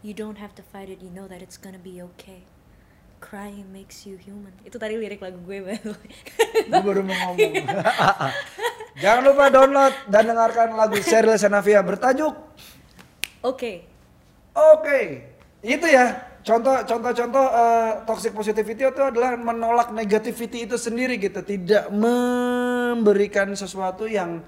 You 0.00 0.16
don't 0.16 0.40
have 0.40 0.56
to 0.56 0.64
fight 0.64 0.88
it. 0.88 1.04
You 1.04 1.12
know 1.12 1.28
that 1.28 1.44
it's 1.44 1.60
gonna 1.60 1.80
be 1.80 2.00
okay. 2.16 2.48
Crying 3.20 3.68
makes 3.68 4.08
you 4.08 4.16
human. 4.16 4.56
Itu 4.64 4.80
tadi 4.80 4.96
lirik 4.96 5.20
lagu 5.20 5.36
gue 5.44 5.60
way. 5.60 5.76
Gue 6.72 6.80
baru 6.80 7.04
mau 7.04 7.36
ngomong. 7.36 7.52
Jangan 9.04 9.22
lupa 9.22 9.52
download 9.52 9.94
dan 10.08 10.24
dengarkan 10.28 10.68
lagu 10.76 10.96
Sheryl 11.00 11.36
Sanavia 11.40 11.80
bertajuk 11.80 12.32
Oke. 13.40 13.89
Oke. 14.52 15.26
Itu 15.60 15.86
ya. 15.86 16.06
Contoh 16.40 16.72
contoh-contoh 16.82 17.46
eh, 17.46 17.92
toxic 18.04 18.32
positivity 18.32 18.80
itu 18.82 19.02
adalah 19.04 19.36
menolak 19.36 19.92
negativity 19.92 20.64
itu 20.64 20.74
sendiri 20.74 21.20
gitu, 21.20 21.44
tidak 21.44 21.92
memberikan 21.92 23.52
sesuatu 23.52 24.08
yang 24.08 24.40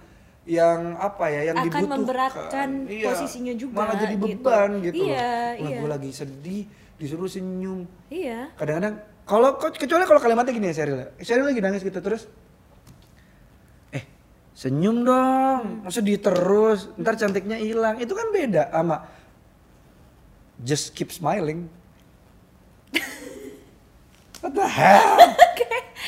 yang 0.43 0.97
apa 0.97 1.29
ya 1.29 1.53
yang 1.53 1.57
Akan 1.61 1.69
dibutuhkan. 1.69 1.93
memberatkan 1.93 2.69
Iya. 2.89 3.07
posisinya 3.07 3.55
juga, 3.55 3.77
Malah 3.79 3.97
jadi 4.01 4.15
gitu. 4.17 4.25
beban 4.25 4.71
gitu. 4.81 5.05
Iya, 5.05 5.31
Wah, 5.53 5.69
iya. 5.69 5.79
gue 5.79 5.91
lagi 5.93 6.11
sedih, 6.11 6.65
disuruh 6.97 7.29
senyum. 7.29 7.85
Iya. 8.09 8.51
kadang-kadang 8.57 8.95
kalau 9.23 9.55
kecuali 9.55 10.03
kalau 10.03 10.19
kalimatnya 10.19 10.51
gini 10.51 10.67
ya 10.67 10.75
Sheryl 10.75 10.99
Sheryl 11.21 11.47
lagi 11.47 11.61
nangis 11.61 11.83
gitu 11.83 12.01
terus 12.03 12.27
eh 13.91 14.03
senyum 14.53 15.07
dong 15.07 15.87
masa 15.87 16.01
di 16.01 16.17
terus 16.17 16.91
ntar 16.97 17.15
cantiknya 17.15 17.55
hilang 17.55 18.01
itu 18.01 18.11
kan 18.11 18.27
beda 18.29 18.67
sama 18.69 19.07
just 20.63 20.93
keep 20.93 21.11
smiling 21.11 21.67
what 24.41 24.53
the 24.53 24.67
hell 24.67 25.19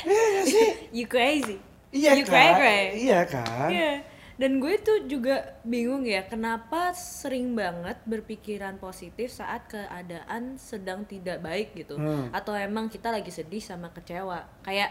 iya 0.04 0.22
nggak 0.32 0.46
sih 0.46 0.68
You 0.96 1.06
crazy. 1.06 1.58
iya 1.90 2.14
you 2.14 2.22
kan 2.22 2.54
cray. 2.54 2.84
iya 2.96 3.20
kan 3.26 3.70
Iya. 3.70 3.92
Dan 4.34 4.58
gue 4.58 4.74
tuh 4.78 5.06
juga 5.06 5.58
bingung 5.62 6.02
ya, 6.02 6.26
kenapa 6.26 6.90
sering 6.90 7.54
banget 7.54 7.94
berpikiran 8.02 8.78
positif 8.78 9.30
saat 9.30 9.70
keadaan 9.70 10.58
sedang 10.58 11.06
tidak 11.06 11.38
baik 11.38 11.70
gitu. 11.72 11.94
Hmm. 11.94 12.34
Atau 12.34 12.50
emang 12.50 12.90
kita 12.90 13.14
lagi 13.14 13.30
sedih 13.30 13.62
sama 13.62 13.94
kecewa. 13.94 14.42
Kayak 14.62 14.90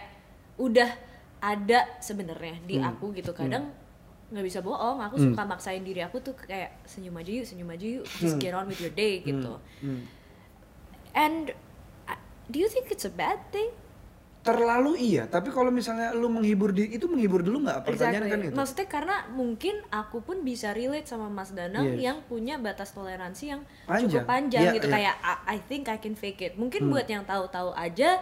udah 0.56 0.88
ada 1.40 1.92
sebenarnya 2.00 2.56
di 2.64 2.80
Hmm. 2.80 2.96
aku 2.96 3.12
gitu. 3.12 3.36
Kadang 3.36 3.68
nggak 4.34 4.44
bisa 4.44 4.60
bohong, 4.60 4.98
aku 4.98 5.16
suka 5.22 5.46
maksain 5.46 5.86
diri 5.86 6.02
aku 6.02 6.18
tuh 6.20 6.34
kayak 6.34 6.82
senyum 6.84 7.14
aja 7.16 7.32
yuk, 7.32 7.46
senyum 7.46 7.70
aja 7.70 7.86
yuk, 7.86 8.06
just 8.18 8.42
get 8.42 8.52
on 8.52 8.66
with 8.66 8.82
your 8.82 8.90
day 8.92 9.22
gitu. 9.22 9.62
Hmm. 9.80 10.10
And 11.14 11.54
uh, 12.10 12.18
do 12.50 12.58
you 12.58 12.66
think 12.66 12.90
it's 12.90 13.06
a 13.06 13.14
bad 13.14 13.38
thing? 13.54 13.70
terlalu 14.44 15.00
iya 15.00 15.24
tapi 15.24 15.56
kalau 15.56 15.72
misalnya 15.72 16.12
lu 16.12 16.28
menghibur 16.28 16.76
di 16.76 17.00
itu 17.00 17.08
menghibur 17.08 17.40
dulu 17.40 17.64
nggak 17.64 17.88
pertanyaan 17.88 18.28
kan 18.28 18.40
itu 18.44 18.52
Maksudnya 18.52 18.88
karena 18.92 19.16
mungkin 19.32 19.80
aku 19.88 20.20
pun 20.20 20.44
bisa 20.44 20.76
relate 20.76 21.08
sama 21.08 21.32
Mas 21.32 21.56
Danang 21.56 21.96
Yes. 21.96 22.12
yang 22.12 22.18
punya 22.28 22.60
batas 22.60 22.92
toleransi 22.92 23.56
yang 23.56 23.64
Panjang. 23.88 24.04
cukup 24.12 24.28
panjang 24.28 24.64
Iya, 24.68 24.76
gitu. 24.76 24.88
Hmm. 24.92 24.96
kayak 25.00 25.16
I, 25.24 25.34
I 25.48 25.58
think 25.64 25.88
I 25.88 25.96
can 25.96 26.20
fake 26.20 26.44
it. 26.44 26.54
Mungkin 26.60 26.92
buat 26.92 27.08
yang 27.08 27.24
tahu-tahu 27.24 27.72
aja 27.72 28.20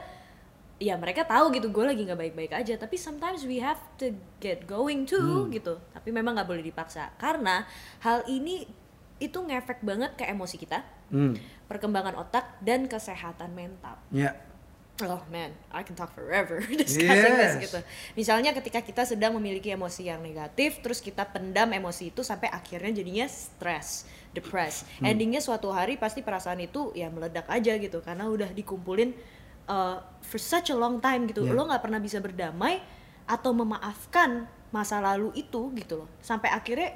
ya 0.82 0.98
mereka 0.98 1.22
tahu 1.22 1.54
gitu 1.54 1.70
gue 1.70 1.86
lagi 1.86 2.02
nggak 2.02 2.18
baik-baik 2.18 2.52
aja 2.58 2.74
tapi 2.74 2.98
sometimes 2.98 3.46
we 3.46 3.62
have 3.62 3.78
to 4.02 4.10
get 4.42 4.66
going 4.66 5.06
too 5.06 5.46
Hmm. 5.46 5.54
gitu 5.54 5.78
tapi 5.94 6.10
memang 6.10 6.34
nggak 6.34 6.50
boleh 6.50 6.66
dipaksa 6.66 7.14
karena 7.22 7.70
hal 8.02 8.26
ini 8.26 8.66
itu 9.22 9.38
ngefek 9.38 9.86
banget 9.86 10.18
ke 10.18 10.26
emosi 10.26 10.58
kita 10.58 10.82
hmm. 11.14 11.38
perkembangan 11.70 12.18
otak 12.18 12.58
dan 12.66 12.90
kesehatan 12.90 13.54
mental 13.54 14.02
ya 14.10 14.34
Oh 15.02 15.18
man, 15.34 15.50
I 15.74 15.82
can 15.82 15.98
talk 15.98 16.14
forever 16.14 16.62
discussing 16.78 17.10
Yes. 17.10 17.58
this 17.58 17.74
gitu. 17.74 17.80
Misalnya 18.14 18.54
ketika 18.54 18.86
kita 18.86 19.02
sedang 19.02 19.34
memiliki 19.34 19.74
emosi 19.74 20.06
yang 20.06 20.22
negatif, 20.22 20.78
terus 20.86 21.02
kita 21.02 21.26
pendam 21.26 21.74
emosi 21.74 22.14
itu 22.14 22.22
sampai 22.22 22.54
akhirnya 22.54 23.02
jadinya 23.02 23.26
stres, 23.26 24.06
depressed. 24.30 24.86
Hmm. 25.02 25.10
Endingnya 25.10 25.42
suatu 25.42 25.74
hari 25.74 25.98
pasti 25.98 26.22
perasaan 26.22 26.62
itu 26.62 26.94
ya 26.94 27.10
meledak 27.10 27.50
aja 27.50 27.82
gitu, 27.82 27.98
karena 28.06 28.30
udah 28.30 28.54
dikumpulin 28.54 29.18
uh, 29.72 29.96
for 30.20 30.36
such 30.38 30.68
a 30.68 30.76
long 30.76 31.00
time 31.00 31.24
gitu. 31.26 31.42
Yeah. 31.42 31.56
Lo 31.56 31.64
nggak 31.64 31.80
pernah 31.82 31.98
bisa 31.98 32.20
berdamai 32.20 32.84
atau 33.24 33.56
memaafkan 33.56 34.44
masa 34.70 35.00
lalu 35.00 35.32
itu 35.34 35.72
gitu 35.74 36.04
loh, 36.04 36.10
sampai 36.20 36.48
akhirnya 36.48 36.96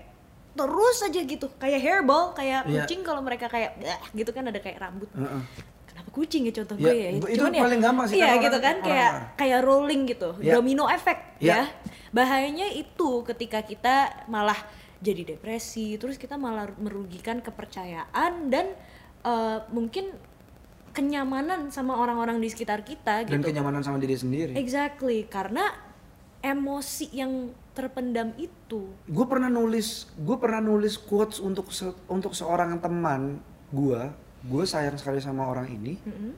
terus 0.52 1.00
aja 1.02 1.20
gitu, 1.20 1.52
kayak 1.56 1.80
hairball, 1.80 2.32
kayak 2.32 2.64
Yeah. 2.66 2.84
kucing 2.84 3.04
kalau 3.04 3.20
mereka 3.20 3.48
kayak 3.48 3.76
gitu 4.14 4.32
kan 4.32 4.48
ada 4.48 4.56
kayak 4.58 4.80
rambut 4.80 5.12
Heeh. 5.12 5.44
kenapa 5.86 6.10
kucing 6.12 6.48
ya 6.48 6.54
contoh 6.54 6.76
Ya, 6.76 6.84
gue 6.86 6.96
ya 6.96 7.10
itu 7.12 7.26
Cuman 7.36 7.52
paling 7.52 7.82
gampang 7.82 8.06
sih, 8.08 8.16
iya 8.16 8.36
gitu 8.38 8.48
orang- 8.50 8.64
kan 8.64 8.76
kayak 8.82 9.12
orang- 9.12 9.28
kayak 9.36 9.60
rolling 9.64 10.02
gitu 10.08 10.30
Ya. 10.40 10.56
domino 10.56 10.88
efek 10.88 11.18
Ya. 11.40 11.48
ya 11.48 11.62
bahayanya 12.12 12.72
itu 12.72 13.10
ketika 13.28 13.60
kita 13.62 13.96
malah 14.28 14.56
jadi 15.04 15.36
depresi 15.36 16.00
terus 16.00 16.16
kita 16.16 16.40
malah 16.40 16.72
merugikan 16.80 17.44
kepercayaan 17.44 18.48
dan 18.48 18.72
eh, 19.22 19.60
mungkin 19.70 20.16
kenyamanan 20.96 21.68
sama 21.70 22.00
orang-orang 22.00 22.40
di 22.40 22.48
sekitar 22.48 22.88
kita 22.88 23.28
dan 23.28 23.44
gitu. 23.44 23.52
kenyamanan 23.52 23.84
sama 23.84 24.00
diri 24.00 24.16
sendiri. 24.16 24.56
Exactly 24.56 25.28
karena 25.28 25.76
emosi 26.40 27.12
yang 27.12 27.52
terpendam 27.76 28.32
itu. 28.40 28.96
Gue 29.12 29.26
pernah 29.28 29.52
nulis 29.52 30.08
gue 30.16 30.38
pernah 30.40 30.64
nulis 30.64 30.96
quotes 30.96 31.44
untuk 31.44 31.76
se- 31.76 32.00
untuk 32.08 32.32
seorang 32.32 32.80
teman 32.80 33.44
gue 33.76 34.02
gue 34.48 34.64
sayang 34.64 34.96
sekali 34.96 35.20
sama 35.20 35.52
orang 35.52 35.68
ini. 35.68 36.00
Mm-mm. 36.00 36.34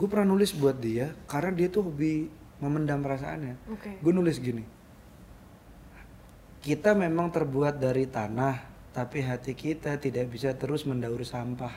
gue 0.00 0.08
pernah 0.08 0.32
nulis 0.32 0.56
buat 0.56 0.80
dia 0.80 1.12
karena 1.28 1.52
dia 1.52 1.68
tuh 1.68 1.84
hobi 1.84 2.28
memendam 2.60 3.04
perasaannya. 3.04 3.56
Oke. 3.72 3.90
Gue 4.00 4.12
nulis 4.12 4.36
gini 4.40 4.64
kita 6.60 6.92
memang 6.92 7.32
terbuat 7.32 7.80
dari 7.80 8.04
tanah 8.04 8.68
tapi 8.92 9.24
hati 9.24 9.56
kita 9.56 9.96
tidak 9.96 10.28
bisa 10.28 10.52
terus 10.52 10.84
mendaur 10.84 11.24
sampah. 11.24 11.72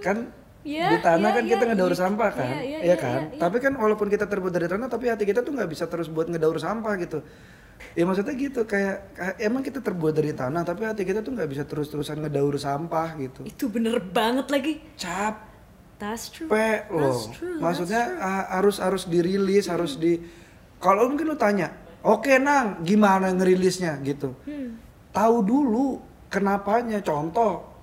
Kan 0.00 0.18
Ya, 0.66 0.90
di 0.90 0.98
tanah 1.00 1.30
ya, 1.32 1.36
kan 1.38 1.44
ya, 1.46 1.50
kita 1.54 1.64
ngedaur 1.70 1.94
iya, 1.94 2.00
sampah 2.02 2.30
kan? 2.34 2.50
iya, 2.50 2.60
iya, 2.60 2.78
ya 2.82 2.86
iya, 2.92 2.96
kan? 2.98 3.20
iya, 3.24 3.30
iya. 3.30 3.40
tapi 3.40 3.56
kan 3.62 3.72
walaupun 3.78 4.10
kita 4.10 4.26
terbuat 4.26 4.52
dari 4.52 4.66
tanah 4.68 4.90
tapi 4.90 5.06
hati 5.06 5.24
kita 5.24 5.40
tuh 5.40 5.54
nggak 5.54 5.70
bisa 5.70 5.86
terus 5.88 6.10
buat 6.10 6.26
ngedaur 6.28 6.58
sampah 6.60 6.92
gitu. 6.98 7.22
Ya 7.94 8.02
maksudnya 8.02 8.34
gitu 8.34 8.66
kayak, 8.66 9.14
kayak 9.14 9.34
emang 9.38 9.62
kita 9.62 9.78
terbuat 9.78 10.18
dari 10.18 10.34
tanah 10.34 10.66
tapi 10.66 10.82
hati 10.82 11.06
kita 11.06 11.22
tuh 11.22 11.30
nggak 11.30 11.48
bisa 11.48 11.62
terus-terusan 11.62 12.26
ngedaur 12.26 12.58
sampah 12.58 13.14
gitu. 13.22 13.46
Itu 13.46 13.70
bener 13.70 14.02
banget 14.02 14.50
lagi. 14.50 14.82
Capek 14.98 15.46
that's 16.02 16.26
true. 16.26 16.50
loh. 16.50 16.58
That's 17.16 17.26
true, 17.38 17.54
that's 17.54 17.62
maksudnya 17.62 18.02
true. 18.18 18.28
ah, 18.28 18.44
harus 18.58 18.76
harus 18.82 19.02
dirilis 19.06 19.66
harus 19.70 19.94
di 19.94 20.18
kalau 20.82 21.06
mungkin 21.10 21.32
lu 21.32 21.38
tanya 21.38 21.70
oke 22.02 22.34
nang 22.42 22.82
gimana 22.82 23.30
ngerilisnya? 23.30 23.94
gitu. 24.02 24.34
Hmm. 24.42 24.74
tahu 25.14 25.36
dulu 25.46 26.02
kenapanya. 26.28 26.98
Contoh 27.00 27.77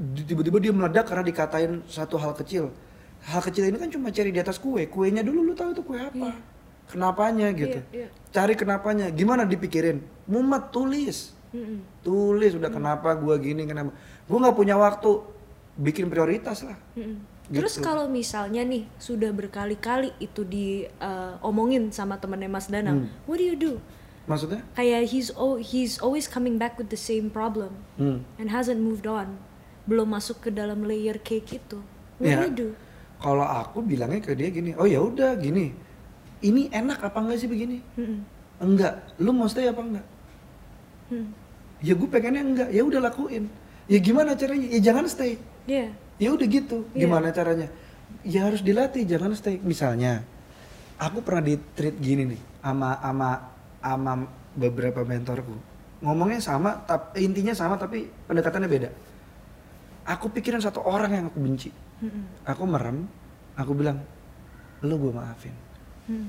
tiba-tiba 0.00 0.58
dia 0.58 0.72
meledak 0.72 1.04
karena 1.04 1.20
dikatain 1.22 1.84
satu 1.84 2.16
hal 2.16 2.32
kecil 2.32 2.72
hal 3.20 3.40
kecil 3.40 3.68
ini 3.68 3.76
kan 3.76 3.92
cuma 3.92 4.08
cari 4.08 4.32
di 4.32 4.40
atas 4.40 4.56
kue 4.56 4.88
kuenya 4.88 5.20
dulu 5.20 5.44
lu 5.44 5.52
tahu 5.52 5.76
itu 5.76 5.82
kue 5.84 6.00
apa 6.00 6.16
Iya. 6.16 6.32
kenapanya 6.88 7.48
gitu 7.52 7.78
Iya, 7.92 8.06
iya. 8.06 8.08
cari 8.32 8.56
kenapanya 8.56 9.12
gimana 9.12 9.44
dipikirin 9.44 10.00
mumet 10.24 10.72
tulis 10.72 11.36
Mm-mm. 11.52 11.82
tulis 12.00 12.56
udah 12.56 12.70
kenapa 12.70 13.12
gua 13.14 13.36
gini 13.36 13.66
kenapa 13.66 13.92
gua 14.24 14.38
nggak 14.40 14.56
punya 14.56 14.74
waktu 14.74 15.10
bikin 15.76 16.08
prioritas 16.08 16.64
lah 16.64 16.78
Mm-mm. 16.96 17.20
Gitu. 17.50 17.66
Terus 17.66 17.82
kalau 17.82 18.06
misalnya 18.06 18.62
nih 18.62 18.86
sudah 18.94 19.34
berkali-kali 19.34 20.14
itu 20.22 20.46
diomongin 20.46 21.90
sama 21.90 22.14
temennya 22.14 22.46
Mas 22.46 22.70
Danang, 22.70 23.10
Hmm. 23.10 23.26
what 23.26 23.38
do 23.38 23.44
you 23.44 23.58
do? 23.58 23.82
maksudnya 24.30 24.62
Kayak 24.78 25.10
he's 25.10 25.34
he's 25.66 25.98
always 25.98 26.30
coming 26.30 26.62
back 26.62 26.78
with 26.78 26.94
the 26.94 27.00
same 27.00 27.26
problem 27.26 27.74
hmm. 27.98 28.22
and 28.38 28.54
hasn't 28.54 28.78
moved 28.78 29.02
on, 29.02 29.34
belum 29.88 30.08
masuk 30.10 30.48
ke 30.48 30.50
dalam 30.52 30.84
layer 30.84 31.16
cake 31.20 31.60
itu. 31.60 31.78
What 32.20 32.28
Ya. 32.28 32.48
do 32.52 32.76
kalau 33.20 33.44
aku 33.44 33.84
bilangnya 33.84 34.24
ke 34.24 34.32
dia 34.32 34.48
gini 34.48 34.72
oh 34.80 34.88
ya 34.88 35.04
udah 35.04 35.36
gini. 35.36 35.76
Ini 36.40 36.72
enak 36.72 37.04
apa 37.04 37.20
enggak 37.20 37.38
sih 37.44 37.48
begini? 37.52 37.84
Mm-mm. 38.00 38.20
enggak. 38.64 38.96
Lu 39.20 39.36
mau 39.36 39.44
stay 39.44 39.68
apa 39.68 39.84
enggak? 39.84 40.06
Hmm. 41.12 41.28
ya 41.84 41.92
gue 41.92 42.08
pengennya 42.08 42.42
enggak. 42.44 42.68
Ya 42.72 42.80
udah 42.80 43.00
lakuin. 43.12 43.44
Ya 43.84 43.98
gimana 44.00 44.32
caranya? 44.32 44.66
Ya 44.72 44.80
jangan 44.80 45.04
stay. 45.04 45.36
Yeah. 45.68 45.92
ya 46.16 46.32
udah 46.32 46.46
gitu. 46.48 46.88
Iya. 46.96 47.04
gimana 47.04 47.28
caranya? 47.28 47.68
Ya 48.24 48.48
harus 48.48 48.64
dilatih 48.64 49.04
jangan 49.04 49.36
stay. 49.36 49.60
Misalnya 49.60 50.24
aku 50.96 51.20
pernah 51.20 51.44
di 51.44 51.60
treat 51.76 52.00
gini 52.00 52.24
nih 52.24 52.40
sama 52.64 52.96
sama 53.04 53.28
sama 53.84 54.12
beberapa 54.56 55.04
mentorku. 55.04 55.52
Ngomongnya 56.00 56.40
sama 56.40 56.80
tapi 56.88 57.28
intinya 57.28 57.52
sama 57.52 57.76
tapi 57.76 58.08
pendekatannya 58.24 58.68
beda 58.68 58.88
aku 60.10 60.26
pikirin 60.28 60.58
satu 60.58 60.82
orang 60.82 61.10
yang 61.12 61.24
aku 61.26 61.38
benci 61.38 61.70
Mm-mm. 62.00 62.42
aku 62.42 62.62
merem 62.64 63.06
aku 63.54 63.72
bilang 63.72 64.02
lu 64.80 64.96
gue 64.96 65.12
maafin 65.12 65.54
Hmm. 66.02 66.26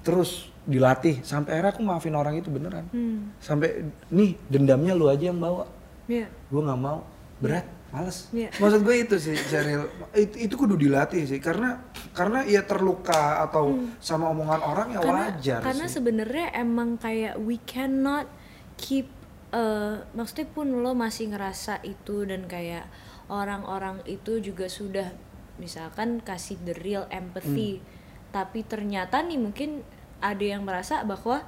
terus 0.00 0.46
dilatih 0.62 1.20
sampai 1.20 1.58
akhirnya 1.58 1.72
aku 1.72 1.82
maafin 1.82 2.14
orang 2.14 2.36
itu 2.36 2.48
beneran 2.48 2.86
Hmm. 2.88 3.32
sampai 3.38 3.82
nih 4.08 4.38
dendamnya 4.46 4.92
lu 4.92 5.08
aja 5.08 5.28
yang 5.28 5.38
bawa 5.38 5.66
Yeah. 6.04 6.28
gue 6.46 6.60
nggak 6.60 6.78
mau 6.78 7.02
berat 7.40 7.64
males 7.88 8.28
Iya. 8.30 8.52
maksud 8.54 8.80
gue 8.82 8.96
itu 8.98 9.16
sih 9.16 9.32
Cheryl 9.34 9.88
itu, 10.12 10.36
itu 10.44 10.54
kudu 10.54 10.76
dilatih 10.76 11.24
sih 11.24 11.40
karena 11.40 11.80
karena 12.12 12.44
ya 12.44 12.60
terluka 12.60 13.40
atau 13.40 13.74
sama 13.98 14.28
omongan 14.28 14.60
orang 14.60 14.88
ya 14.88 14.98
Hmm. 14.98 15.04
karena 15.04 15.24
wajar 15.30 15.60
karena 15.62 15.86
sebenarnya 15.86 16.46
emang 16.54 16.94
kayak 16.94 17.34
we 17.40 17.56
cannot 17.62 18.28
keep 18.76 19.08
uh, 19.54 20.02
maksudnya 20.12 20.50
pun 20.50 20.82
lo 20.82 20.92
masih 20.92 21.30
ngerasa 21.30 21.78
itu 21.86 22.26
dan 22.26 22.44
kayak 22.44 22.90
orang-orang 23.30 24.02
itu 24.04 24.42
juga 24.42 24.66
sudah 24.68 25.14
misalkan 25.56 26.18
kasih 26.20 26.58
the 26.66 26.74
real 26.76 27.06
empathy. 27.08 27.78
Hmm. 27.78 27.86
tapi 28.34 28.66
ternyata 28.66 29.22
nih 29.22 29.38
mungkin 29.38 29.86
ada 30.18 30.42
yang 30.42 30.66
merasa 30.66 31.06
bahwa 31.06 31.46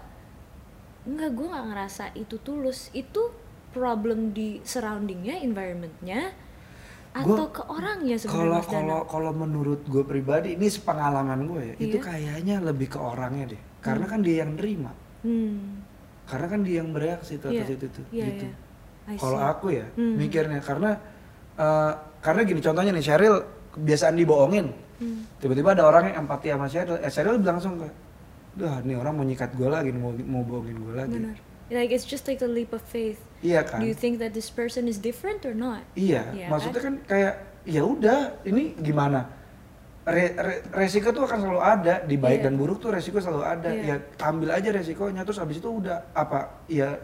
enggak 1.03 1.35
gue 1.35 1.47
nggak 1.51 1.67
ngerasa 1.75 2.05
itu 2.15 2.39
tulus. 2.39 2.95
Itu 2.95 3.35
problem 3.75 4.31
di 4.31 4.63
surroundingnya 4.63 5.43
environmentnya 5.43 6.31
atau 7.11 7.49
Gua- 7.49 7.51
ke 7.51 7.63
orangnya 7.67 8.15
sebenarnya 8.15 8.39
kalau 8.39 8.61
kalau 8.63 8.99
kalau 9.09 9.33
menurut 9.35 9.83
gue 9.83 10.05
pribadi 10.05 10.55
ini 10.55 10.71
sepengalaman 10.71 11.43
gue 11.43 11.63
ya. 11.65 11.75
Itu 11.81 11.97
Iya. 11.99 12.05
kayaknya 12.07 12.57
lebih 12.63 12.89
ke 12.95 12.99
orangnya 13.03 13.57
deh. 13.57 13.63
Karena 13.83 14.07
kan 14.07 14.23
dia 14.23 14.47
yang 14.47 14.55
nerima. 14.55 14.95
Hmm. 15.27 15.83
Karena 16.27 16.47
kan 16.47 16.61
dia 16.61 16.77
yang 16.79 16.91
bereaksi 16.91 17.39
tuh 17.39 17.49
atas 17.49 17.65
Iya. 17.65 17.75
itu 17.75 17.87
tuh 17.89 18.05
Iya, 18.11 18.25
gitu. 18.29 18.47
I 19.07 19.15
kalau 19.15 19.39
aku 19.39 19.67
ya 19.71 19.87
Hmm. 19.95 20.15
mikirnya 20.17 20.59
karena 20.61 20.91
eh, 21.55 21.93
karena 22.19 22.41
gini 22.43 22.61
contohnya 22.61 22.91
nih 22.91 23.05
Cheryl 23.05 23.37
kebiasaan 23.73 24.15
dibohongin 24.15 24.67
Hmm. 24.97 25.29
tiba-tiba 25.37 25.73
ada 25.73 25.85
orang 25.85 26.09
yang 26.09 26.25
empati 26.25 26.49
sama 26.49 26.67
Cheryl 26.67 26.97
eh, 26.99 27.09
Cheryl 27.09 27.37
bilang 27.37 27.57
langsung 27.57 27.77
kayak 27.77 27.95
dah 28.55 28.81
nih 28.81 28.97
orang 28.97 29.13
mau 29.13 29.23
nyikat 29.23 29.53
gue 29.53 29.69
lagi 29.69 29.91
mau 29.91 30.11
mau 30.11 30.43
bohongin 30.43 30.77
gue 30.77 30.95
lagi 30.95 31.13
Benar. 31.15 31.37
Like 31.67 31.91
it's 31.91 32.05
just 32.05 32.25
like 32.25 32.39
a 32.41 32.49
leap 32.49 32.71
of 32.71 32.81
faith. 32.81 33.19
iya 33.41 33.61
kan 33.61 33.79
Do 33.79 33.87
you 33.87 33.95
think 33.95 34.17
that 34.17 34.33
this 34.33 34.49
person 34.49 34.87
is 34.87 34.97
different 34.97 35.43
or 35.43 35.53
not? 35.53 35.85
iya 35.95 36.25
Iya 36.33 36.49
maksudnya 36.49 36.81
kan 36.81 36.95
kayak 37.05 37.35
ya 37.63 37.83
udah 37.83 38.19
ini 38.43 38.73
gimana 38.77 39.29
Re- 40.07 40.39
re- 40.39 40.63
resiko 40.73 41.11
tuh 41.11 41.27
akan 41.27 41.39
selalu 41.41 41.61
ada 41.61 41.95
di 42.01 42.15
baik 42.15 42.39
Iya. 42.39 42.45
dan 42.47 42.55
buruk 42.55 42.79
tuh 42.79 42.95
resiko 42.95 43.19
selalu 43.19 43.43
ada 43.43 43.69
Iya. 43.69 43.99
ya 43.99 44.25
ambil 44.25 44.55
aja 44.55 44.71
resikonya 44.71 45.27
terus 45.27 45.37
abis 45.37 45.59
itu 45.59 45.67
udah 45.69 45.99
apa 46.15 46.63
ya 46.67 46.95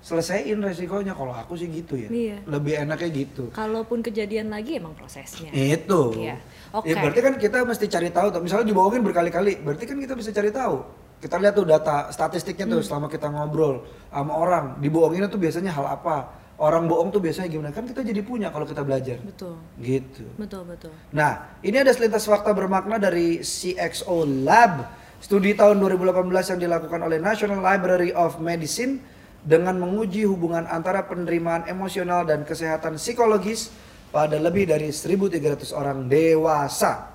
selesaiin 0.00 0.58
resikonya 0.58 1.12
kalau 1.12 1.30
aku 1.30 1.54
sih 1.54 1.68
gitu 1.68 1.94
ya 1.94 2.08
Iya. 2.08 2.42
lebih 2.46 2.72
enaknya 2.78 3.08
gitu 3.14 3.52
Kalaupun 3.52 4.00
kejadian 4.00 4.48
lagi 4.48 4.74
emang 4.74 4.90
prosesnya. 4.92 5.52
itu 5.52 6.02
Iya. 6.16 6.34
Oke. 6.72 6.88
ya 6.88 6.94
berarti 6.98 7.20
kan 7.20 7.34
kita 7.36 7.56
mesti 7.62 7.86
cari 7.86 8.08
tahu 8.08 8.26
tuh. 8.30 8.40
misalnya 8.40 8.66
dibohongin 8.66 9.02
berkali-kali 9.02 9.60
berarti 9.60 9.84
kan 9.84 9.96
kita 9.96 10.14
bisa 10.16 10.30
cari 10.30 10.50
tahu 10.50 10.82
kita 11.20 11.36
lihat 11.36 11.52
tuh 11.52 11.68
data 11.68 12.08
statistiknya 12.08 12.64
Hmm. 12.64 12.74
tuh 12.74 12.82
selama 12.82 13.06
kita 13.06 13.28
ngobrol 13.28 13.84
sama 14.08 14.32
orang 14.34 14.64
dibohonginnya 14.78 15.28
tuh 15.28 15.36
biasanya 15.36 15.70
hal 15.70 15.84
apa 15.86 16.32
orang 16.60 16.84
bohong 16.84 17.08
tuh 17.08 17.24
biasanya 17.24 17.48
gimana 17.48 17.72
kan 17.72 17.88
kita 17.88 18.04
jadi 18.04 18.20
punya 18.20 18.52
kalau 18.52 18.68
kita 18.68 18.84
belajar 18.84 19.16
Betul. 19.24 19.56
gitu 19.80 20.28
Betul, 20.36 20.62
betul. 20.68 20.92
Nah, 21.16 21.56
ini 21.64 21.80
ada 21.80 21.88
selintas 21.96 22.28
fakta 22.28 22.52
bermakna 22.52 23.00
dari 23.00 23.40
CXO 23.40 24.28
Lab, 24.44 24.84
studi 25.24 25.56
tahun 25.56 25.80
2018 25.80 26.28
yang 26.56 26.60
dilakukan 26.60 27.00
oleh 27.00 27.16
National 27.16 27.64
Library 27.64 28.12
of 28.12 28.36
Medicine 28.44 29.00
dengan 29.40 29.80
menguji 29.80 30.28
hubungan 30.28 30.68
antara 30.68 31.08
penerimaan 31.08 31.64
emosional 31.64 32.28
dan 32.28 32.44
kesehatan 32.44 33.00
psikologis 33.00 33.72
pada 34.12 34.36
lebih 34.36 34.68
dari 34.68 34.92
1.300 34.92 35.72
orang 35.72 36.12
dewasa 36.12 37.08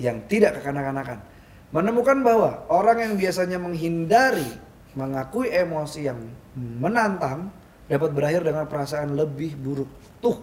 yang 0.00 0.24
tidak 0.32 0.64
kekanak-kanakan. 0.64 1.20
Menemukan 1.68 2.24
bahwa 2.24 2.64
orang 2.72 3.04
yang 3.04 3.14
biasanya 3.20 3.60
menghindari 3.60 4.48
mengakui 4.96 5.52
emosi 5.52 6.08
yang 6.08 6.16
menantang 6.56 7.52
dapat 7.88 8.10
berakhir 8.12 8.44
dengan 8.44 8.68
perasaan 8.68 9.16
lebih 9.16 9.56
buruk. 9.56 9.88
Tuh, 10.20 10.36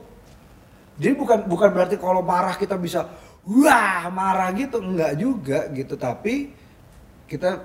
jadi 0.98 1.14
bukan 1.14 1.46
bukan 1.46 1.70
berarti 1.72 1.96
kalau 2.02 2.26
marah 2.26 2.58
kita 2.58 2.76
bisa 2.76 3.06
wah 3.46 4.10
marah 4.10 4.50
gitu 4.58 4.82
enggak 4.82 5.14
juga 5.20 5.70
gitu 5.70 5.94
tapi 5.94 6.50
kita 7.30 7.62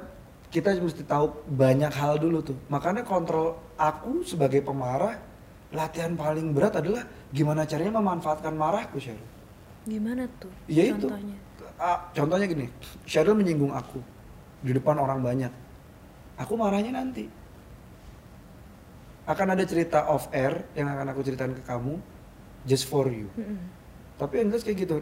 kita 0.50 0.76
mesti 0.82 1.06
tahu 1.06 1.30
banyak 1.46 1.94
hal 1.94 2.18
dulu 2.18 2.42
tuh. 2.42 2.58
Makanya 2.68 3.06
kontrol 3.06 3.54
aku 3.78 4.26
sebagai 4.26 4.60
pemarah 4.66 5.14
latihan 5.70 6.18
paling 6.18 6.50
berat 6.50 6.74
adalah 6.82 7.06
gimana 7.30 7.62
caranya 7.62 8.02
memanfaatkan 8.02 8.50
marahku 8.58 8.98
Cheryl. 8.98 9.22
Gimana 9.86 10.26
tuh? 10.42 10.50
Ya 10.66 10.90
itu. 10.90 11.06
contohnya? 11.06 11.36
Ah, 11.80 12.10
contohnya 12.12 12.46
gini, 12.50 12.66
Cheryl 13.06 13.38
menyinggung 13.38 13.70
aku 13.70 14.02
di 14.60 14.74
depan 14.74 14.98
orang 14.98 15.22
banyak. 15.22 15.52
Aku 16.42 16.58
marahnya 16.58 16.98
nanti. 16.98 17.30
Akan 19.28 19.46
ada 19.52 19.62
cerita 19.62 20.08
off 20.08 20.28
air 20.32 20.64
yang 20.72 20.88
akan 20.88 21.06
aku 21.12 21.20
ceritakan 21.22 21.54
ke 21.56 21.62
kamu 21.62 22.00
just 22.64 22.88
for 22.88 23.08
you. 23.08 23.28
Mm-mm. 23.36 23.58
Tapi 24.16 24.44
yang 24.44 24.48
jelas 24.52 24.64
kayak 24.64 24.78
gitu. 24.84 25.00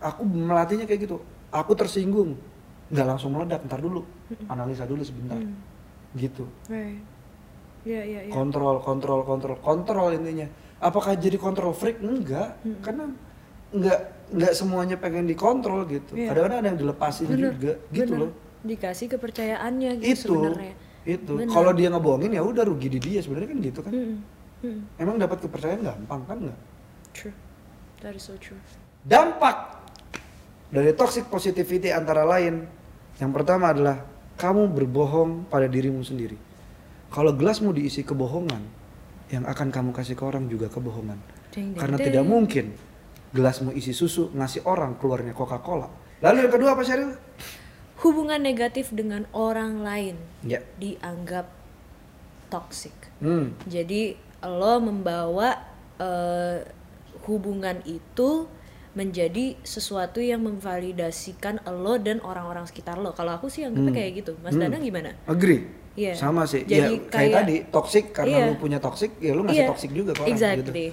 Aku 0.00 0.22
melatihnya 0.24 0.86
kayak 0.86 1.06
gitu. 1.06 1.18
Aku 1.50 1.74
tersinggung, 1.74 2.38
nggak 2.90 3.06
langsung 3.06 3.34
meledak, 3.34 3.62
ntar 3.66 3.82
dulu, 3.82 4.06
analisa 4.46 4.86
dulu 4.86 5.02
sebentar, 5.02 5.34
Mm. 5.34 5.54
gitu. 6.14 6.46
Right. 6.70 7.02
Ya, 7.82 8.02
ya, 8.06 8.20
ya. 8.28 8.32
Kontrol, 8.32 8.78
kontrol, 8.84 9.26
kontrol, 9.26 9.56
kontrol 9.58 10.08
intinya. 10.14 10.46
Apakah 10.78 11.18
jadi 11.18 11.34
kontrol 11.40 11.74
freak? 11.74 11.98
Enggak, 11.98 12.54
Mm. 12.62 12.78
karena 12.86 13.04
nggak 13.70 14.00
nggak 14.30 14.52
semuanya 14.54 14.94
pengen 14.94 15.26
dikontrol 15.26 15.82
gitu. 15.86 16.14
Iya. 16.14 16.30
Kadang-kadang 16.30 16.58
ada 16.62 16.68
yang 16.70 16.78
dilepasin 16.78 17.26
Bener, 17.26 17.50
juga, 17.50 17.72
gitu 17.90 18.12
bener, 18.14 18.22
loh. 18.26 18.32
dikasih 18.60 19.06
kepercayaannya 19.10 19.90
gitu 19.98 20.06
itu 20.06 20.22
sebenarnya 20.30 20.74
itu. 21.08 21.32
Kalau 21.48 21.72
dia 21.72 21.88
ngebohongin 21.88 22.36
ya 22.36 22.42
udah 22.44 22.64
rugi 22.64 22.88
di 22.92 23.00
dia. 23.00 23.20
Sebenarnya 23.24 23.48
kan 23.52 23.58
gitu 23.60 23.80
kan. 23.80 23.92
Mm-mm. 24.60 25.00
emang 25.00 25.16
dapat 25.16 25.40
kepercayaan 25.40 25.80
gampang 25.80 26.20
kan 26.28 26.38
nggak? 26.44 26.58
True. 27.16 27.34
That 28.04 28.12
is 28.12 28.28
so 28.28 28.36
true. 28.36 28.60
Dampak 29.04 29.80
dari 30.68 30.92
toxic 30.92 31.32
positivity 31.32 31.88
antara 31.88 32.28
lain 32.28 32.68
yang 33.16 33.32
pertama 33.32 33.72
adalah 33.72 34.04
kamu 34.36 34.72
berbohong 34.72 35.48
pada 35.48 35.68
dirimu 35.68 36.04
sendiri. 36.04 36.36
Kalau 37.10 37.34
gelasmu 37.34 37.72
diisi 37.74 38.04
kebohongan 38.04 38.62
yang 39.32 39.44
akan 39.44 39.68
kamu 39.68 39.90
kasih 39.92 40.14
ke 40.16 40.24
orang 40.24 40.46
juga 40.46 40.68
kebohongan. 40.68 41.18
Ding, 41.50 41.74
ding, 41.74 41.80
karena 41.80 41.96
ding. 41.98 42.06
tidak 42.12 42.24
mungkin 42.24 42.66
gelasmu 43.34 43.74
isi 43.74 43.92
susu 43.96 44.30
ngasih 44.32 44.64
orang 44.68 44.96
keluarnya 44.96 45.34
Coca-Cola. 45.34 45.88
Lalu 46.20 46.36
yang 46.46 46.52
kedua 46.52 46.70
apa 46.76 46.82
Sheryl? 46.84 47.12
Hubungan 48.00 48.40
negatif 48.40 48.90
dengan 48.90 49.28
orang 49.30 49.80
lain 49.80 50.16
ya 50.42 50.60
dianggap 50.76 51.48
toxic 52.48 52.94
hmm. 53.20 53.68
jadi 53.68 54.16
lo 54.42 54.80
membawa 54.80 55.60
eh, 56.00 56.64
hubungan 57.28 57.76
itu 57.84 58.48
menjadi 58.90 59.54
sesuatu 59.62 60.18
yang 60.18 60.42
memvalidasikan 60.42 61.62
lo 61.62 61.94
dan 61.94 62.18
orang-orang 62.26 62.66
sekitar 62.66 62.98
lo. 62.98 63.14
Kalau 63.14 63.38
aku 63.38 63.46
sih 63.46 63.62
anggapnya 63.62 63.94
Hmm. 63.94 63.98
kayak 64.02 64.10
gitu. 64.18 64.32
Mas 64.42 64.50
Hmm. 64.50 64.66
Danang 64.66 64.82
gimana? 64.82 65.14
agree 65.30 65.62
Iya. 65.94 66.18
sama 66.18 66.42
sih 66.42 66.66
Jadi 66.66 66.74
ya 66.74 67.06
kayak, 67.06 67.06
kayak- 67.06 67.34
tadi 67.38 67.56
toxic 67.70 68.04
karena 68.10 68.34
Iya. 68.34 68.46
lu 68.50 68.54
punya 68.58 68.78
toxic 68.82 69.10
ya 69.20 69.30
lu 69.30 69.46
ngasih 69.46 69.62
Iya, 69.62 69.70
toxic 69.70 69.90
juga 69.94 70.10
orang 70.18 70.26
gitu 70.26 70.34
Exactly. 70.34 70.86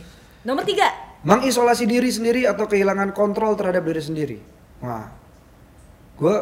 Nomor 0.46 0.63
tiga. 0.63 0.88
mengisolasi 1.26 1.89
diri 1.89 2.10
sendiri 2.13 2.46
atau 2.46 2.70
kehilangan 2.70 3.10
kontrol 3.12 3.58
terhadap 3.58 3.82
diri 3.82 4.00
sendiri. 4.00 4.38
Wah, 4.78 5.10
gue 6.13 6.36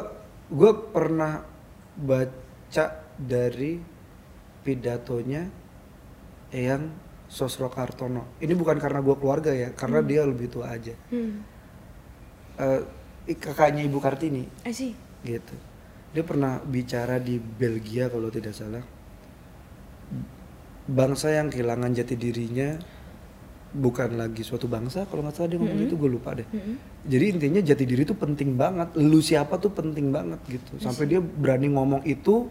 gue 0.51 0.71
pernah 0.93 1.41
baca 1.95 2.85
dari 3.15 3.79
pidatonya 4.61 5.43
Eyang 6.53 6.85
Sosro 7.25 7.67
Kartono. 7.73 8.37
Ini 8.37 8.53
bukan 8.53 8.77
karena 8.77 9.01
gue 9.01 9.15
keluarga 9.17 9.49
ya, 9.49 9.73
karena 9.73 9.99
dia 10.05 10.21
lebih 10.23 10.47
tua 10.51 10.69
aja. 10.69 10.93
Hmm. 11.09 11.41
Eh, 12.55 12.81
i- 13.33 13.39
kakaknya 13.39 13.83
Ibu 13.83 13.97
Kartini 13.99 14.45
gitu. 15.25 15.55
Dia 16.15 16.23
pernah 16.23 16.61
bicara 16.63 17.19
di 17.19 17.35
Belgia 17.41 18.07
kalau 18.07 18.31
tidak 18.31 18.55
salah. 18.55 18.85
Bangsa 20.85 21.33
yang 21.33 21.49
kehilangan 21.49 21.91
jati 21.97 22.13
dirinya 22.13 22.77
bukan 23.75 24.15
lagi 24.15 24.39
suatu 24.39 24.71
bangsa 24.71 25.03
kalau 25.11 25.19
nggak 25.27 25.35
salah 25.35 25.49
dia 25.51 25.59
ngomong 25.59 25.75
Mm-mm. 25.75 25.91
gitu 25.91 25.95
gue 25.99 26.09
lupa 26.15 26.31
deh. 26.31 26.47
Mm-mm. 26.47 26.75
Jadi 27.03 27.25
intinya 27.35 27.59
jati 27.59 27.83
diri 27.83 28.07
itu 28.07 28.15
penting 28.15 28.55
banget. 28.55 28.95
Lu 28.95 29.19
siapa 29.19 29.59
tuh 29.59 29.75
penting 29.75 30.15
banget 30.15 30.39
gitu. 30.47 30.79
Sampai 30.79 31.11
dia 31.11 31.19
berani 31.19 31.67
ngomong 31.67 32.07
itu 32.07 32.47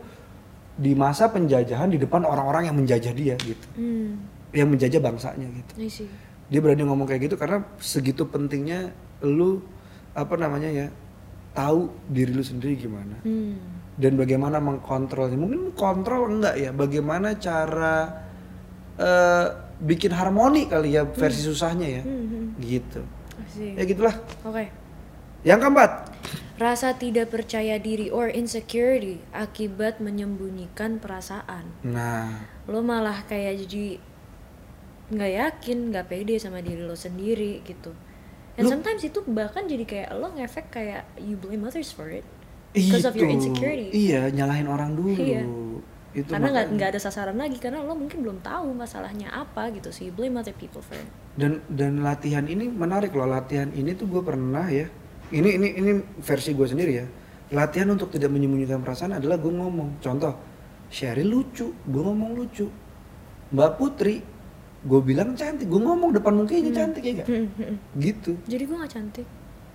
di 0.77 0.93
masa 0.93 1.33
penjajahan 1.33 1.89
di 1.89 1.97
depan 1.97 2.29
orang-orang 2.29 2.69
yang 2.69 2.77
menjajah 2.77 3.15
dia 3.17 3.35
gitu. 3.41 3.67
Hmm. 3.75 4.21
Yang 4.53 4.69
menjajah 4.77 5.01
bangsanya 5.01 5.49
gitu. 5.49 5.73
Dia 6.53 6.61
berani 6.61 6.85
ngomong 6.85 7.09
kayak 7.09 7.33
gitu 7.33 7.41
karena 7.41 7.65
segitu 7.81 8.29
pentingnya 8.29 8.93
lu 9.25 9.65
apa 10.13 10.37
namanya 10.37 10.69
ya 10.69 10.87
tahu 11.57 11.89
diri 12.11 12.35
lu 12.35 12.45
sendiri 12.45 12.77
gimana 12.77 13.17
Hmm. 13.25 13.57
dan 13.97 14.19
bagaimana 14.19 14.61
mengkontrolnya. 14.61 15.39
Mungkin 15.41 15.73
kontrol 15.73 16.29
enggak 16.29 16.55
ya, 16.61 16.71
bagaimana 16.71 17.39
cara 17.39 18.27
eh, 18.95 19.47
bikin 19.83 20.15
harmoni 20.15 20.71
kali 20.71 20.95
ya 20.95 21.03
versi 21.09 21.43
susahnya 21.43 21.89
ya. 22.01 22.03
Hmm, 22.03 22.27
hmm. 22.29 22.47
Gitu. 22.61 23.01
See. 23.51 23.75
Ya 23.75 23.83
gitulah. 23.87 24.15
Oke. 24.47 24.71
Yang 25.45 25.61
keempat, 25.61 25.91
Rasa 26.55 26.95
tidak 26.95 27.35
percaya 27.35 27.83
diri 27.83 28.15
or 28.15 28.31
insecurity 28.31 29.19
akibat 29.35 29.99
menyembunyikan 29.99 31.03
perasaan. 31.03 31.67
Nah, 31.83 32.47
Lo 32.71 32.79
malah 32.79 33.27
kayak 33.27 33.67
jadi 33.67 33.99
nggak 35.11 35.33
yakin, 35.35 35.91
nggak 35.91 36.07
pede 36.07 36.39
sama 36.39 36.63
diri 36.63 36.87
lo 36.87 36.95
sendiri 36.95 37.59
gitu. 37.67 37.91
And 38.55 38.71
Lu- 38.71 38.73
sometimes 38.79 39.03
itu 39.03 39.19
bahkan 39.27 39.67
jadi 39.67 39.83
kayak 39.83 40.11
lo 40.15 40.31
ngefek 40.31 40.71
kayak 40.71 41.03
you 41.19 41.35
blame 41.35 41.67
others 41.67 41.91
for 41.91 42.07
it. 42.07 42.23
Because 42.71 43.03
of 43.03 43.19
your 43.19 43.27
insecurity. 43.31 43.91
Iya, 43.91 44.31
nyalahin 44.31 44.71
orang 44.71 44.95
dulu. 44.95 45.19
Iya. 45.19 45.43
Itu 46.15 46.31
karena 46.31 46.55
nggak 46.55 46.67
nggak 46.79 46.89
ada 46.95 47.01
sasaran 47.03 47.35
lagi 47.35 47.59
karena 47.59 47.83
lo 47.83 47.99
mungkin 47.99 48.23
belum 48.23 48.39
tahu 48.39 48.71
masalahnya 48.71 49.35
apa 49.35 49.75
gitu 49.75 49.91
sih 49.91 50.15
blame 50.15 50.39
other 50.39 50.55
people 50.55 50.79
for 50.79 50.95
it. 50.95 51.11
Dan 51.35 51.59
dan 51.67 52.07
latihan 52.07 52.47
ini 52.47 52.71
menarik 52.71 53.11
loh. 53.11 53.27
Latihan 53.27 53.67
ini 53.75 53.99
tuh 53.99 54.07
gue 54.07 54.23
pernah 54.23 54.63
ya. 54.71 54.87
Ini 55.35 55.49
ini 55.59 55.69
ini 55.75 55.93
versi 56.23 56.55
gue 56.55 56.67
sendiri 56.71 56.93
ya. 56.95 57.07
Latihan 57.51 57.91
untuk 57.91 58.15
tidak 58.15 58.31
menyembunyikan 58.31 58.87
perasaan 58.87 59.19
adalah 59.19 59.43
gue 59.43 59.51
ngomong. 59.51 59.99
Contoh, 59.99 60.39
Sherry 60.87 61.27
lucu, 61.27 61.75
gue 61.75 62.03
ngomong 62.03 62.31
lucu. 62.39 62.71
Mbak 63.51 63.71
Putri, 63.75 64.23
gue 64.87 65.01
bilang 65.03 65.35
cantik, 65.35 65.67
gue 65.67 65.81
ngomong 65.83 66.15
depan 66.15 66.33
mukanya 66.39 66.71
cantik 66.71 67.03
ya 67.03 67.13
gak? 67.23 67.29
Hmm, 67.29 67.47
hmm, 67.51 67.67
hmm. 67.67 67.77
Gitu. 67.99 68.33
Jadi 68.47 68.63
gue 68.63 68.77
nggak 68.79 68.93
cantik. 68.95 69.27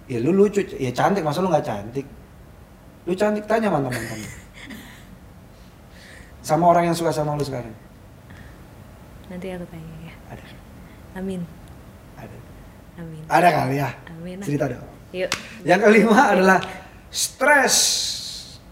Ya 0.09 0.17
lu 0.23 0.31
lucu, 0.33 0.63
ya 0.65 0.91
cantik 0.95 1.21
masa 1.21 1.43
lu 1.43 1.51
nggak 1.51 1.67
cantik? 1.67 2.07
Lu 3.05 3.13
cantik 3.13 3.43
tanya 3.45 3.67
mantan 3.67 3.91
mantan. 3.91 4.19
sama 6.41 6.65
orang 6.71 6.91
yang 6.91 6.95
suka 6.97 7.11
sama 7.11 7.35
lu 7.35 7.43
sekarang. 7.43 7.71
Nanti 9.29 9.47
aku 9.53 9.65
tanya 9.69 9.95
ya. 10.03 10.13
Ada, 10.33 10.45
Amin. 11.21 11.41
ada, 12.17 12.37
Amin. 12.97 13.21
ada 13.29 13.49
kali 13.53 13.75
ya. 13.77 13.89
Amin. 14.09 14.37
Cerita 14.41 14.65
dong. 14.65 14.85
Yuk. 15.13 15.29
Yang 15.65 15.79
kelima 15.85 16.33
adalah 16.33 16.59
stres. 17.09 17.75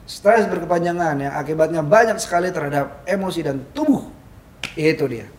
Stres 0.07 0.49
berkepanjangan 0.49 1.19
yang 1.21 1.33
akibatnya 1.37 1.85
banyak 1.85 2.17
sekali 2.17 2.49
terhadap 2.49 3.05
emosi 3.05 3.39
dan 3.45 3.61
tubuh. 3.75 4.09
Itu 4.73 5.05
dia. 5.05 5.29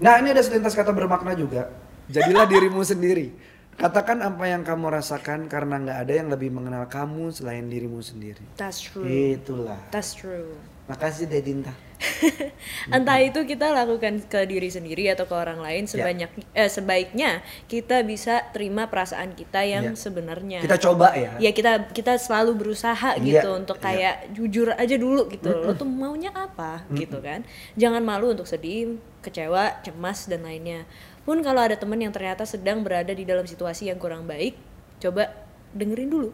Nah 0.00 0.16
ini 0.18 0.32
ada 0.32 0.42
selintas 0.42 0.72
kata 0.74 0.90
bermakna 0.90 1.36
juga. 1.36 1.70
Jadilah 2.08 2.48
dirimu 2.52 2.82
sendiri. 2.82 3.30
Katakan 3.78 4.20
apa 4.20 4.44
yang 4.44 4.60
kamu 4.66 4.92
rasakan 4.92 5.48
karena 5.48 5.80
nggak 5.80 5.98
ada 6.04 6.12
yang 6.12 6.28
lebih 6.28 6.52
mengenal 6.52 6.84
kamu 6.90 7.32
selain 7.32 7.68
dirimu 7.70 8.02
sendiri. 8.04 8.42
That's 8.58 8.80
true. 8.82 9.04
Itulah. 9.06 9.78
That's 9.94 10.12
true. 10.12 10.56
Makasih 10.90 11.30
Dedinta. 11.30 11.70
Entah 12.96 13.20
itu 13.20 13.44
kita 13.44 13.70
lakukan 13.70 14.24
ke 14.26 14.42
diri 14.44 14.66
sendiri 14.66 15.06
atau 15.12 15.24
ke 15.24 15.34
orang 15.36 15.62
lain 15.62 15.84
Ya. 15.86 15.90
sebanyak 15.94 16.30
eh, 16.50 16.66
sebaiknya 16.66 17.30
kita 17.66 18.02
bisa 18.02 18.42
terima 18.50 18.90
perasaan 18.90 19.32
kita 19.32 19.62
yang 19.62 19.92
Ya. 19.92 19.94
sebenarnya. 19.94 20.58
Kita 20.64 20.80
coba 20.80 21.14
ya. 21.14 21.38
ya 21.38 21.50
kita 21.52 21.92
kita 21.92 22.18
selalu 22.18 22.58
berusaha 22.58 23.14
Iya, 23.14 23.22
gitu 23.22 23.48
untuk 23.54 23.78
iya. 23.78 23.84
kayak 23.86 24.14
jujur 24.34 24.68
aja 24.74 24.96
dulu 24.96 25.30
gitu 25.30 25.46
lo 25.46 25.72
tuh 25.72 25.86
maunya 25.86 26.32
apa 26.32 26.82
gitu 26.90 27.20
kan 27.20 27.46
jangan 27.76 28.02
malu 28.02 28.32
untuk 28.32 28.48
sedih 28.48 28.98
kecewa 29.20 29.78
cemas 29.84 30.26
dan 30.26 30.42
lainnya 30.42 30.88
pun 31.22 31.38
kalau 31.44 31.60
ada 31.60 31.76
teman 31.76 32.00
yang 32.00 32.10
ternyata 32.10 32.42
sedang 32.42 32.80
berada 32.80 33.12
di 33.12 33.22
dalam 33.22 33.44
situasi 33.44 33.92
yang 33.92 34.00
kurang 34.00 34.24
baik 34.24 34.56
coba 34.98 35.30
dengerin 35.70 36.08
dulu 36.08 36.30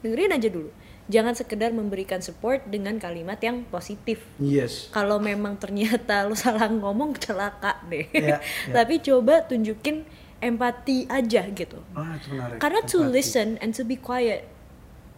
dengerin 0.00 0.34
aja 0.34 0.48
dulu 0.48 0.70
jangan 1.04 1.32
sekedar 1.32 1.70
memberikan 1.70 2.18
support 2.18 2.62
dengan 2.64 2.94
kalimat 2.96 3.38
yang 3.38 3.66
positif 3.66 4.22
Yes. 4.36 4.86
kalau 4.88 5.18
memang 5.18 5.56
ternyata 5.56 6.24
lo 6.24 6.34
salah 6.34 6.68
ngomong 6.68 7.14
celaka 7.16 7.82
deh 7.84 8.06
Iya, 8.08 8.38
iya. 8.38 8.72
tapi 8.76 8.98
coba 8.98 9.42
tunjukin 9.42 10.06
empati 10.38 11.06
aja 11.06 11.46
gitu 11.48 11.78
Ah 11.92 12.14
itu 12.14 12.28
menarik. 12.30 12.58
karena 12.58 12.80
to 12.82 12.98
Empati. 13.00 13.12
listen 13.12 13.48
and 13.58 13.72
to 13.72 13.82
be 13.82 13.94
quiet, 13.94 14.46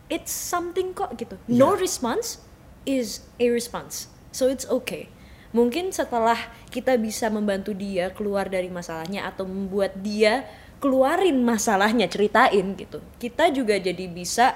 it's 0.06 0.28
something 0.30 0.92
kok 0.92 1.16
gitu. 1.16 1.36
No 1.46 1.72
Iya. 1.72 1.80
response 1.80 2.40
is 2.84 3.08
a 3.38 3.48
response, 3.48 4.08
so 4.30 4.46
it's 4.46 4.64
okay. 4.66 5.08
Mungkin 5.50 5.88
setelah 5.90 6.36
kita 6.68 6.96
bisa 6.96 7.28
membantu 7.28 7.72
dia 7.72 8.10
keluar 8.10 8.44
dari 8.46 8.66
masalahnya 8.68 9.24
atau 9.24 9.46
membuat 9.46 9.96
dia 9.96 10.44
keluarin 10.76 11.40
masalahnya, 11.40 12.04
ceritain 12.04 12.74
gitu. 12.74 13.00
Kita 13.16 13.48
juga 13.48 13.78
jadi 13.78 14.04
bisa 14.04 14.52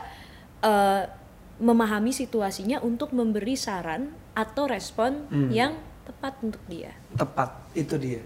uh, 0.61 1.07
memahami 1.59 2.11
situasinya 2.11 2.79
untuk 2.81 3.11
memberi 3.11 3.55
saran 3.55 4.09
atau 4.33 4.65
respon 4.65 5.27
Hmm. 5.27 5.51
yang 5.51 5.73
tepat 6.05 6.35
untuk 6.41 6.63
dia. 6.65 6.95
tepat 7.15 7.51
itu 7.75 7.95
dia. 7.97 8.23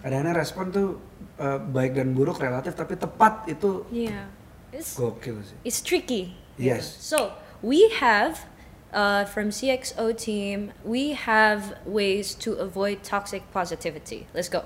Kadang-kadang 0.00 0.34
respon 0.34 0.64
tuh 0.70 0.88
eh, 1.36 1.60
baik 1.60 1.92
dan 1.94 2.10
buruk 2.10 2.38
relatif 2.38 2.72
tapi 2.72 2.96
tepat 2.96 3.44
itu 3.46 3.84
Yeah, 3.90 4.32
it's 4.70 4.96
gokil 4.96 5.42
sih. 5.42 5.58
it's 5.62 5.78
tricky. 5.78 6.32
Yes. 6.56 6.88
So 6.96 7.36
we 7.60 7.92
have 7.92 8.48
uh, 8.88 9.26
from 9.26 9.52
CXO 9.52 10.16
team, 10.16 10.72
we 10.80 11.12
have 11.12 11.76
ways 11.84 12.32
to 12.40 12.56
avoid 12.56 13.04
toxic 13.04 13.44
positivity. 13.50 14.24
Let's 14.32 14.48
go. 14.48 14.64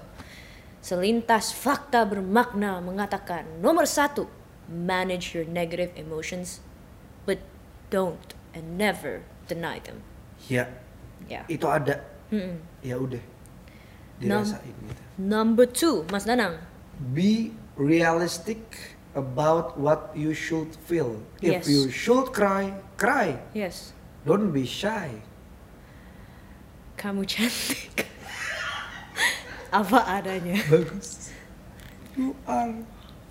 Selintas 0.79 1.51
fakta 1.53 2.07
bermakna 2.07 2.79
mengatakan 2.79 3.45
nomor 3.59 3.85
satu, 3.85 4.31
manage 4.65 5.35
your 5.35 5.45
negative 5.45 5.91
emotions, 5.93 6.63
but 7.27 7.43
don't 7.91 8.35
and 8.55 8.79
never 8.79 9.23
deny 9.47 9.79
them. 9.83 10.03
Ya, 10.49 10.67
Ya. 11.29 11.45
itu 11.47 11.67
ada. 11.67 12.01
Mm-mm. 12.31 12.59
Ya 12.81 12.97
udah. 12.97 13.21
Dirasain 14.23 14.73
gitu. 14.73 15.03
Number 15.19 15.67
two, 15.69 16.07
Mas 16.09 16.25
Danang. 16.25 16.59
Be 17.13 17.53
realistic 17.77 18.61
about 19.17 19.75
what 19.81 20.13
you 20.15 20.31
should 20.33 20.71
feel. 20.87 21.19
If 21.43 21.63
Yes. 21.63 21.65
you 21.69 21.91
should 21.91 22.31
cry, 22.31 22.73
cry. 22.97 23.37
Yes. 23.53 23.93
Don't 24.25 24.53
be 24.53 24.63
shy. 24.69 25.25
Kamu 27.01 27.25
cantik. 27.25 28.05
Apa 29.81 30.21
adanya. 30.21 30.61
Bagus. 30.69 31.33
You 32.19 32.37
are 32.45 32.75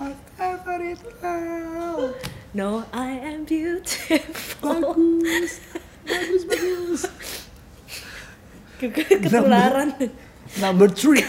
whatever 0.01 0.77
it 0.81 1.01
now. 1.21 2.09
No, 2.49 2.85
I 2.89 3.13
am 3.21 3.45
beautiful. 3.45 4.81
Bagus. 5.21 5.61
Bagus, 6.01 6.43
bagus. 6.49 7.01
Ke- 8.81 8.89
ke- 8.89 9.21
Ketularan. 9.21 9.93
Number 10.57 10.89
three. 10.89 11.21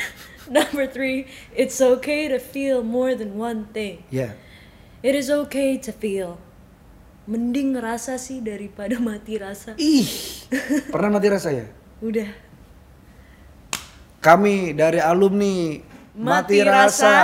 Number 0.48 0.84
three, 0.88 1.28
it's 1.56 1.80
okay 1.80 2.28
to 2.28 2.36
feel 2.40 2.84
more 2.84 3.12
than 3.16 3.36
one 3.40 3.68
thing. 3.72 4.04
Ya. 4.12 4.36
It 5.00 5.16
is 5.16 5.28
okay 5.28 5.76
to 5.80 5.92
feel. 5.92 6.36
Mending 7.28 7.76
ngerasa 7.76 8.16
sih 8.20 8.40
daripada 8.44 8.96
mati 9.04 9.40
rasa. 9.40 9.72
Ih. 9.76 10.08
Pernah 10.92 11.16
mati 11.16 11.28
rasa 11.32 11.48
ya? 11.52 11.64
Udah. 12.04 12.28
Kami 14.18 14.74
dari 14.74 14.98
alumni 15.00 15.78
Mati, 16.18 16.58
Mati 16.58 16.58
Rasa. 16.60 16.82
Rasa. 16.82 17.14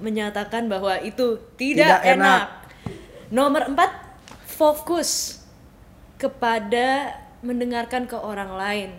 Menyatakan 0.00 0.66
bahwa 0.66 0.96
itu 1.00 1.38
Tidak 1.60 1.76
tidak, 1.76 2.00
enak. 2.02 2.16
enak. 2.16 2.42
Nomor 3.30 3.70
empat, 3.70 3.90
fokus 4.48 5.40
kepada 6.20 7.16
mendengarkan 7.40 8.04
ke 8.04 8.16
orang 8.16 8.52
lain 8.56 8.90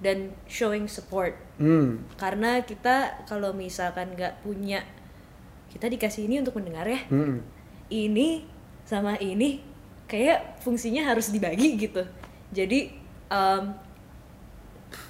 dan 0.00 0.32
showing 0.48 0.88
support. 0.88 1.36
Hmm. 1.60 2.04
Karena 2.16 2.64
kita 2.64 3.24
kalau 3.28 3.52
misalkan 3.52 4.16
nggak 4.16 4.40
punya, 4.40 4.80
kita 5.68 5.88
dikasih 5.92 6.24
ini 6.24 6.40
untuk 6.40 6.56
mendengar 6.56 6.88
ya. 6.88 7.00
Hmm. 7.12 7.44
ini 7.90 8.46
sama 8.86 9.18
ini 9.18 9.58
kayak 10.06 10.62
fungsinya 10.62 11.10
harus 11.10 11.30
dibagi 11.34 11.74
gitu. 11.78 12.06
Jadi 12.54 12.90
um, 13.30 13.74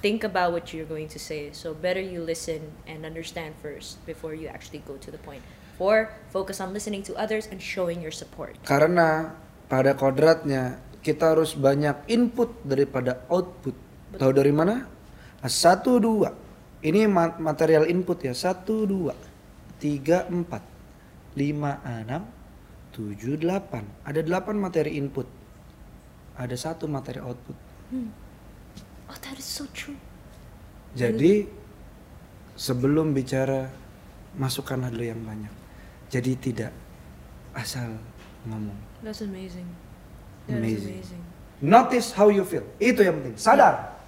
think 0.01 0.23
about 0.23 0.53
what 0.53 0.73
you're 0.73 0.87
going 0.87 1.09
to 1.09 1.19
say. 1.19 1.49
So 1.53 1.73
better 1.73 2.01
you 2.01 2.21
listen 2.21 2.73
and 2.85 3.05
understand 3.05 3.57
first 3.61 4.01
before 4.05 4.33
you 4.33 4.47
actually 4.47 4.85
go 4.85 4.97
to 5.01 5.09
the 5.09 5.21
point. 5.21 5.41
Four, 5.81 6.13
focus 6.29 6.61
on 6.61 6.73
listening 6.73 7.01
to 7.09 7.17
others 7.17 7.49
and 7.49 7.57
showing 7.57 8.01
your 8.01 8.13
support. 8.13 8.57
Karena 8.61 9.33
pada 9.65 9.97
kodratnya 9.97 10.77
kita 11.01 11.33
harus 11.33 11.57
banyak 11.57 12.05
input 12.05 12.53
daripada 12.61 13.25
output. 13.27 13.73
Tahu 14.13 14.31
dari 14.31 14.53
mana? 14.53 14.85
Satu 15.41 15.97
dua. 15.97 16.29
Ini 16.81 17.09
ma- 17.09 17.37
material 17.41 17.89
input 17.89 18.21
ya. 18.21 18.33
Satu 18.37 18.85
dua, 18.85 19.17
tiga 19.81 20.29
empat, 20.29 20.61
lima 21.33 21.81
enam, 21.81 22.29
tujuh 22.93 23.41
delapan. 23.41 23.85
Ada 24.05 24.21
delapan 24.21 24.61
materi 24.61 24.97
input. 24.97 25.25
Ada 26.37 26.53
satu 26.53 26.85
materi 26.85 27.21
output. 27.21 27.57
Oh, 29.11 29.17
that 29.27 29.35
is 29.35 29.43
so 29.43 29.67
true. 29.75 29.99
Jadi 30.95 31.43
sebelum 32.55 33.11
bicara 33.11 33.67
masukkanlah 34.39 34.87
dulu 34.87 35.03
yang 35.03 35.19
banyak. 35.19 35.51
Jadi 36.07 36.31
tidak 36.39 36.71
asal 37.51 37.91
ngomong. 38.47 38.75
That's 39.03 39.19
amazing. 39.19 39.67
That 40.47 40.63
is 40.63 40.79
Amazing. 40.79 40.95
amazing. 40.95 41.23
Notice 41.61 42.15
how 42.15 42.31
you 42.31 42.47
feel. 42.47 42.63
Itu 42.79 43.03
yang 43.03 43.19
penting. 43.19 43.35
Sadar. 43.35 43.99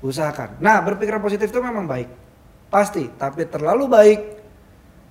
Usahakan. 0.00 0.62
Nah, 0.62 0.80
berpikiran 0.80 1.20
positif 1.20 1.50
itu 1.50 1.60
memang 1.60 1.84
baik. 1.84 2.08
Pasti, 2.70 3.10
tapi 3.18 3.44
terlalu 3.50 3.84
baik, 3.90 4.20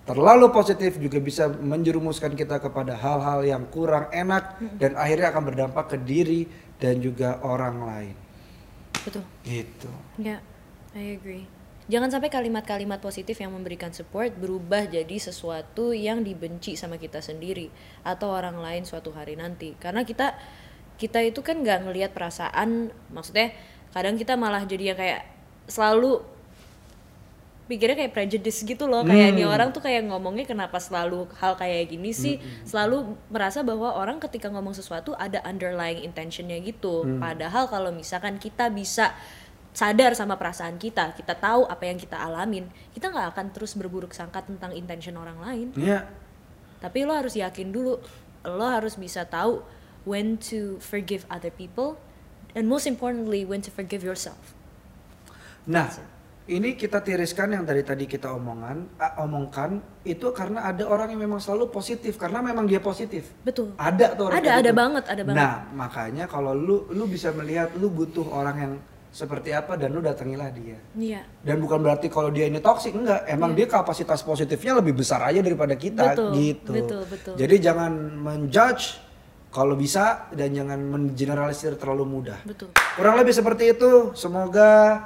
terlalu 0.08 0.50
positif 0.50 0.96
juga 0.98 1.20
bisa 1.22 1.46
menjerumuskan 1.52 2.34
kita 2.34 2.58
kepada 2.58 2.96
hal-hal 2.96 3.44
yang 3.46 3.68
kurang 3.70 4.08
enak 4.10 4.58
dan 4.80 4.96
akhirnya 4.96 5.30
akan 5.30 5.44
berdampak 5.44 5.86
ke 5.94 5.98
diri 6.02 6.48
dan 6.80 7.04
juga 7.04 7.38
orang 7.44 7.76
lain. 7.84 8.16
Betul. 9.08 9.24
Gitu. 9.48 9.92
Ya, 10.20 10.44
I 10.96 11.16
agree. 11.16 11.48
Jangan 11.90 12.14
sampai 12.14 12.30
kalimat-kalimat 12.30 13.02
positif 13.02 13.42
yang 13.42 13.50
memberikan 13.50 13.90
support 13.90 14.30
berubah 14.38 14.86
jadi 14.86 15.18
sesuatu 15.18 15.90
yang 15.90 16.22
dibenci 16.22 16.78
sama 16.78 17.02
kita 17.02 17.18
sendiri 17.18 17.74
atau 18.06 18.30
orang 18.30 18.62
lain 18.62 18.86
suatu 18.86 19.10
hari 19.10 19.34
nanti. 19.34 19.74
Karena 19.74 20.06
kita 20.06 20.38
kita 21.02 21.26
itu 21.26 21.42
kan 21.42 21.66
nggak 21.66 21.90
ngelihat 21.90 22.12
perasaan, 22.14 22.94
maksudnya 23.10 23.58
kadang 23.90 24.22
kita 24.22 24.38
malah 24.38 24.70
jadi 24.70 24.94
yang 24.94 25.00
kayak 25.02 25.22
selalu 25.66 26.22
pikirnya 27.70 27.94
kayak 27.94 28.14
prejudice 28.18 28.66
gitu 28.66 28.90
loh. 28.90 29.06
Kayak 29.06 29.38
ini 29.38 29.46
orang 29.46 29.70
tuh 29.70 29.86
kayak 29.86 30.10
ngomongnya 30.10 30.50
kenapa 30.50 30.82
selalu 30.82 31.30
hal 31.38 31.54
kayak 31.54 31.94
gini 31.94 32.10
sih? 32.10 32.42
Selalu 32.66 33.14
merasa 33.30 33.62
bahwa 33.62 33.94
orang 33.94 34.18
ketika 34.18 34.50
ngomong 34.50 34.74
sesuatu 34.74 35.14
ada 35.14 35.40
underlying 35.46 36.02
intentionnya 36.02 36.58
gitu. 36.66 37.06
Padahal 37.22 37.70
kalau 37.70 37.94
misalkan 37.94 38.42
kita 38.42 38.74
bisa 38.74 39.14
sadar 39.70 40.18
sama 40.18 40.34
perasaan 40.34 40.82
kita 40.82 41.14
kita 41.14 41.38
tahu 41.38 41.70
apa 41.70 41.86
yang 41.86 42.02
kita 42.02 42.18
alamin 42.18 42.66
kita 42.90 43.14
nggak 43.14 43.38
akan 43.38 43.46
terus 43.54 43.78
berburuk 43.78 44.18
sangka 44.18 44.42
tentang 44.42 44.74
intention 44.74 45.14
orang 45.16 45.38
lain. 45.40 45.68
Ya, 45.78 46.10
tapi 46.82 47.06
lo 47.06 47.14
harus 47.14 47.38
yakin 47.38 47.70
dulu 47.70 48.02
lo 48.44 48.66
harus 48.66 48.98
bisa 48.98 49.30
tahu 49.30 49.62
when 50.10 50.42
to 50.42 50.82
forgive 50.82 51.28
other 51.30 51.54
people 51.54 52.02
and 52.58 52.66
most 52.66 52.90
importantly 52.90 53.46
when 53.46 53.62
to 53.62 53.70
forgive 53.70 54.02
yourself. 54.02 54.58
Nah, 55.70 55.94
ini 56.50 56.74
kita 56.74 57.06
tiriskan 57.06 57.54
yang 57.54 57.62
dari 57.62 57.86
tadi 57.86 58.10
kita 58.10 58.34
omongan, 58.34 58.98
ah, 58.98 59.22
omongkan 59.22 59.78
itu 60.02 60.34
karena 60.34 60.66
ada 60.66 60.82
orang 60.90 61.14
yang 61.14 61.22
memang 61.22 61.38
selalu 61.38 61.70
positif 61.70 62.18
karena 62.18 62.42
memang 62.42 62.66
dia 62.66 62.82
positif. 62.82 63.30
betul 63.46 63.78
Ada 63.78 64.18
tuh 64.18 64.34
orang 64.34 64.42
Ada, 64.42 64.50
ada 64.58 64.72
gitu. 64.74 64.80
banget, 64.82 65.04
ada 65.06 65.22
banget. 65.22 65.38
Nah, 65.38 65.54
makanya 65.78 66.26
kalau 66.26 66.58
lu 66.58 66.90
lu 66.90 67.06
bisa 67.06 67.30
melihat 67.38 67.70
lu 67.78 67.94
butuh 67.94 68.26
orang 68.34 68.58
yang 68.58 68.74
seperti 69.14 69.54
apa 69.54 69.74
dan 69.78 69.94
lu 69.94 70.02
datangilah 70.02 70.50
dia. 70.54 70.78
iya 70.98 71.22
Dan 71.42 71.62
bukan 71.62 71.82
berarti 71.82 72.10
kalau 72.10 72.30
dia 72.34 72.46
ini 72.50 72.58
toksik 72.62 72.94
enggak, 72.98 73.26
emang 73.30 73.54
dia 73.54 73.66
kapasitas 73.70 74.22
positifnya 74.26 74.78
lebih 74.82 74.98
besar 74.98 75.22
aja 75.26 75.42
daripada 75.42 75.74
kita 75.78 76.14
Betul, 76.14 76.30
gitu. 76.38 76.72
betul, 76.74 77.02
betul. 77.10 77.34
Jadi 77.38 77.56
jangan 77.62 77.92
menjudge 78.22 79.02
kalau 79.50 79.74
bisa 79.74 80.30
dan 80.34 80.54
jangan 80.54 80.78
mengeneralisir 80.82 81.74
terlalu 81.78 82.06
mudah. 82.06 82.38
betul 82.46 82.70
Kurang 82.98 83.18
lebih 83.18 83.34
seperti 83.34 83.74
itu. 83.74 84.14
Semoga 84.14 85.02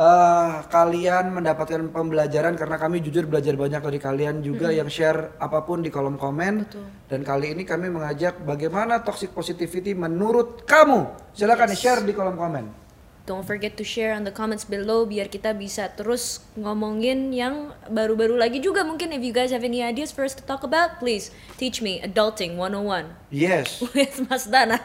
eh, 0.00 0.50
kalian 0.64 1.36
mendapatkan 1.36 1.92
pembelajaran 1.92 2.56
karena 2.56 2.80
kami 2.80 3.04
jujur 3.04 3.28
belajar 3.28 3.52
banyak 3.52 3.84
dari 3.84 4.00
kalian 4.00 4.40
juga 4.40 4.72
yang 4.72 4.88
share 4.88 5.36
apa 5.36 5.60
pun 5.62 5.84
di 5.84 5.92
kolom 5.92 6.16
komen. 6.16 6.54
Betul. 6.64 6.88
Dan 7.04 7.20
kali 7.20 7.52
ini 7.52 7.68
kami 7.68 7.92
mengajak 7.92 8.40
bagaimana 8.40 9.04
toxic 9.04 9.36
positivity 9.36 9.92
menurut 9.92 10.64
kamu. 10.64 11.04
Silakan 11.36 11.76
share 11.76 12.00
di 12.00 12.16
kolom 12.16 12.40
komen. 12.40 12.80
Don't 13.28 13.46
forget 13.46 13.78
to 13.78 13.86
share 13.86 14.16
on 14.16 14.26
the 14.26 14.34
comments 14.34 14.66
below 14.66 15.06
biar 15.06 15.30
kita 15.30 15.54
bisa 15.54 15.92
terus 15.94 16.42
ngomongin 16.58 17.30
yang 17.30 17.70
baru-baru 17.86 18.34
lagi 18.34 18.58
juga 18.58 18.82
mungkin 18.82 19.14
if 19.14 19.22
you 19.22 19.30
guys 19.30 19.54
have 19.54 19.62
any 19.62 19.84
ideas 19.86 20.10
for 20.10 20.26
us 20.26 20.34
to 20.34 20.42
talk 20.42 20.66
about 20.66 20.98
please 20.98 21.30
teach 21.54 21.78
me 21.78 22.02
adulting 22.02 22.58
101 22.58 23.06
Yes. 23.30 23.78
with 23.94 24.26
Mas 24.26 24.50
Danang. 24.50 24.82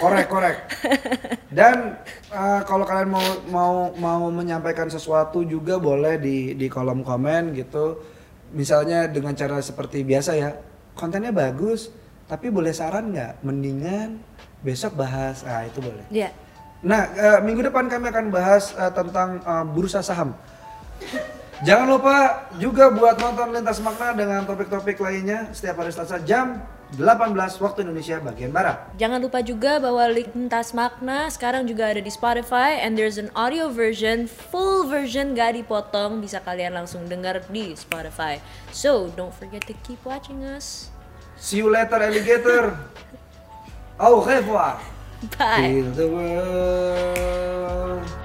Korek, 0.00 0.30
korek. 0.30 0.56
Dan 1.52 2.00
eh, 2.32 2.60
kalau 2.64 2.88
kalian 2.88 3.12
mau 3.12 3.26
mau 3.52 3.74
mau 4.00 4.22
menyampaikan 4.32 4.88
sesuatu 4.88 5.44
juga 5.44 5.76
boleh 5.76 6.16
di 6.16 6.56
di 6.56 6.66
kolom 6.72 7.04
komen 7.04 7.52
gitu. 7.52 8.00
Misalnya 8.56 9.08
dengan 9.08 9.36
cara 9.36 9.60
seperti 9.60 10.00
biasa 10.04 10.32
ya. 10.36 10.50
Kontennya 10.92 11.32
bagus, 11.32 11.88
tapi 12.28 12.52
boleh 12.52 12.72
saran 12.72 13.12
nggak? 13.12 13.44
Mendingan 13.44 14.20
besok 14.64 14.96
bahas. 14.96 15.44
Ah, 15.44 15.64
itu 15.68 15.80
boleh. 15.80 16.04
Ya. 16.08 16.32
Nah, 16.82 17.06
eh, 17.14 17.38
minggu 17.44 17.62
depan 17.62 17.86
kami 17.86 18.10
akan 18.10 18.26
bahas 18.32 18.74
eh, 18.74 18.92
tentang 18.92 19.38
eh, 19.40 19.64
bursa 19.68 20.00
saham. 20.02 20.34
Jangan 21.62 21.86
lupa 21.86 22.16
juga 22.58 22.90
buat 22.90 23.22
nonton 23.22 23.54
Lintas 23.54 23.78
Makna 23.78 24.18
dengan 24.18 24.42
topik-topik 24.42 24.98
lainnya 24.98 25.46
setiap 25.54 25.78
hari 25.78 25.94
Selasa 25.94 26.18
jam 26.26 26.58
18 26.98 27.64
waktu 27.64 27.88
Indonesia 27.88 28.20
bagian 28.20 28.52
Barat. 28.52 28.92
Jangan 29.00 29.18
lupa 29.22 29.40
juga 29.40 29.80
bahwa 29.80 30.04
Lintas 30.12 30.76
Makna 30.76 31.32
sekarang 31.32 31.64
juga 31.64 31.88
ada 31.88 32.04
di 32.04 32.12
Spotify 32.12 32.84
and 32.84 33.00
there's 33.00 33.16
an 33.16 33.32
audio 33.32 33.72
version, 33.72 34.28
full 34.28 34.84
version 34.84 35.32
gak 35.32 35.56
dipotong 35.56 36.20
bisa 36.20 36.44
kalian 36.44 36.76
langsung 36.76 37.08
dengar 37.08 37.40
di 37.48 37.72
Spotify. 37.72 38.36
So, 38.70 39.08
don't 39.16 39.32
forget 39.32 39.64
to 39.68 39.74
keep 39.86 40.00
watching 40.04 40.44
us. 40.44 40.92
See 41.40 41.64
you 41.64 41.72
later 41.72 41.98
alligator. 41.98 42.76
Au 44.02 44.20
revoir. 44.20 44.82
Bye. 45.38 45.70
Till 45.70 45.90
the 45.94 46.08
world 46.08 48.21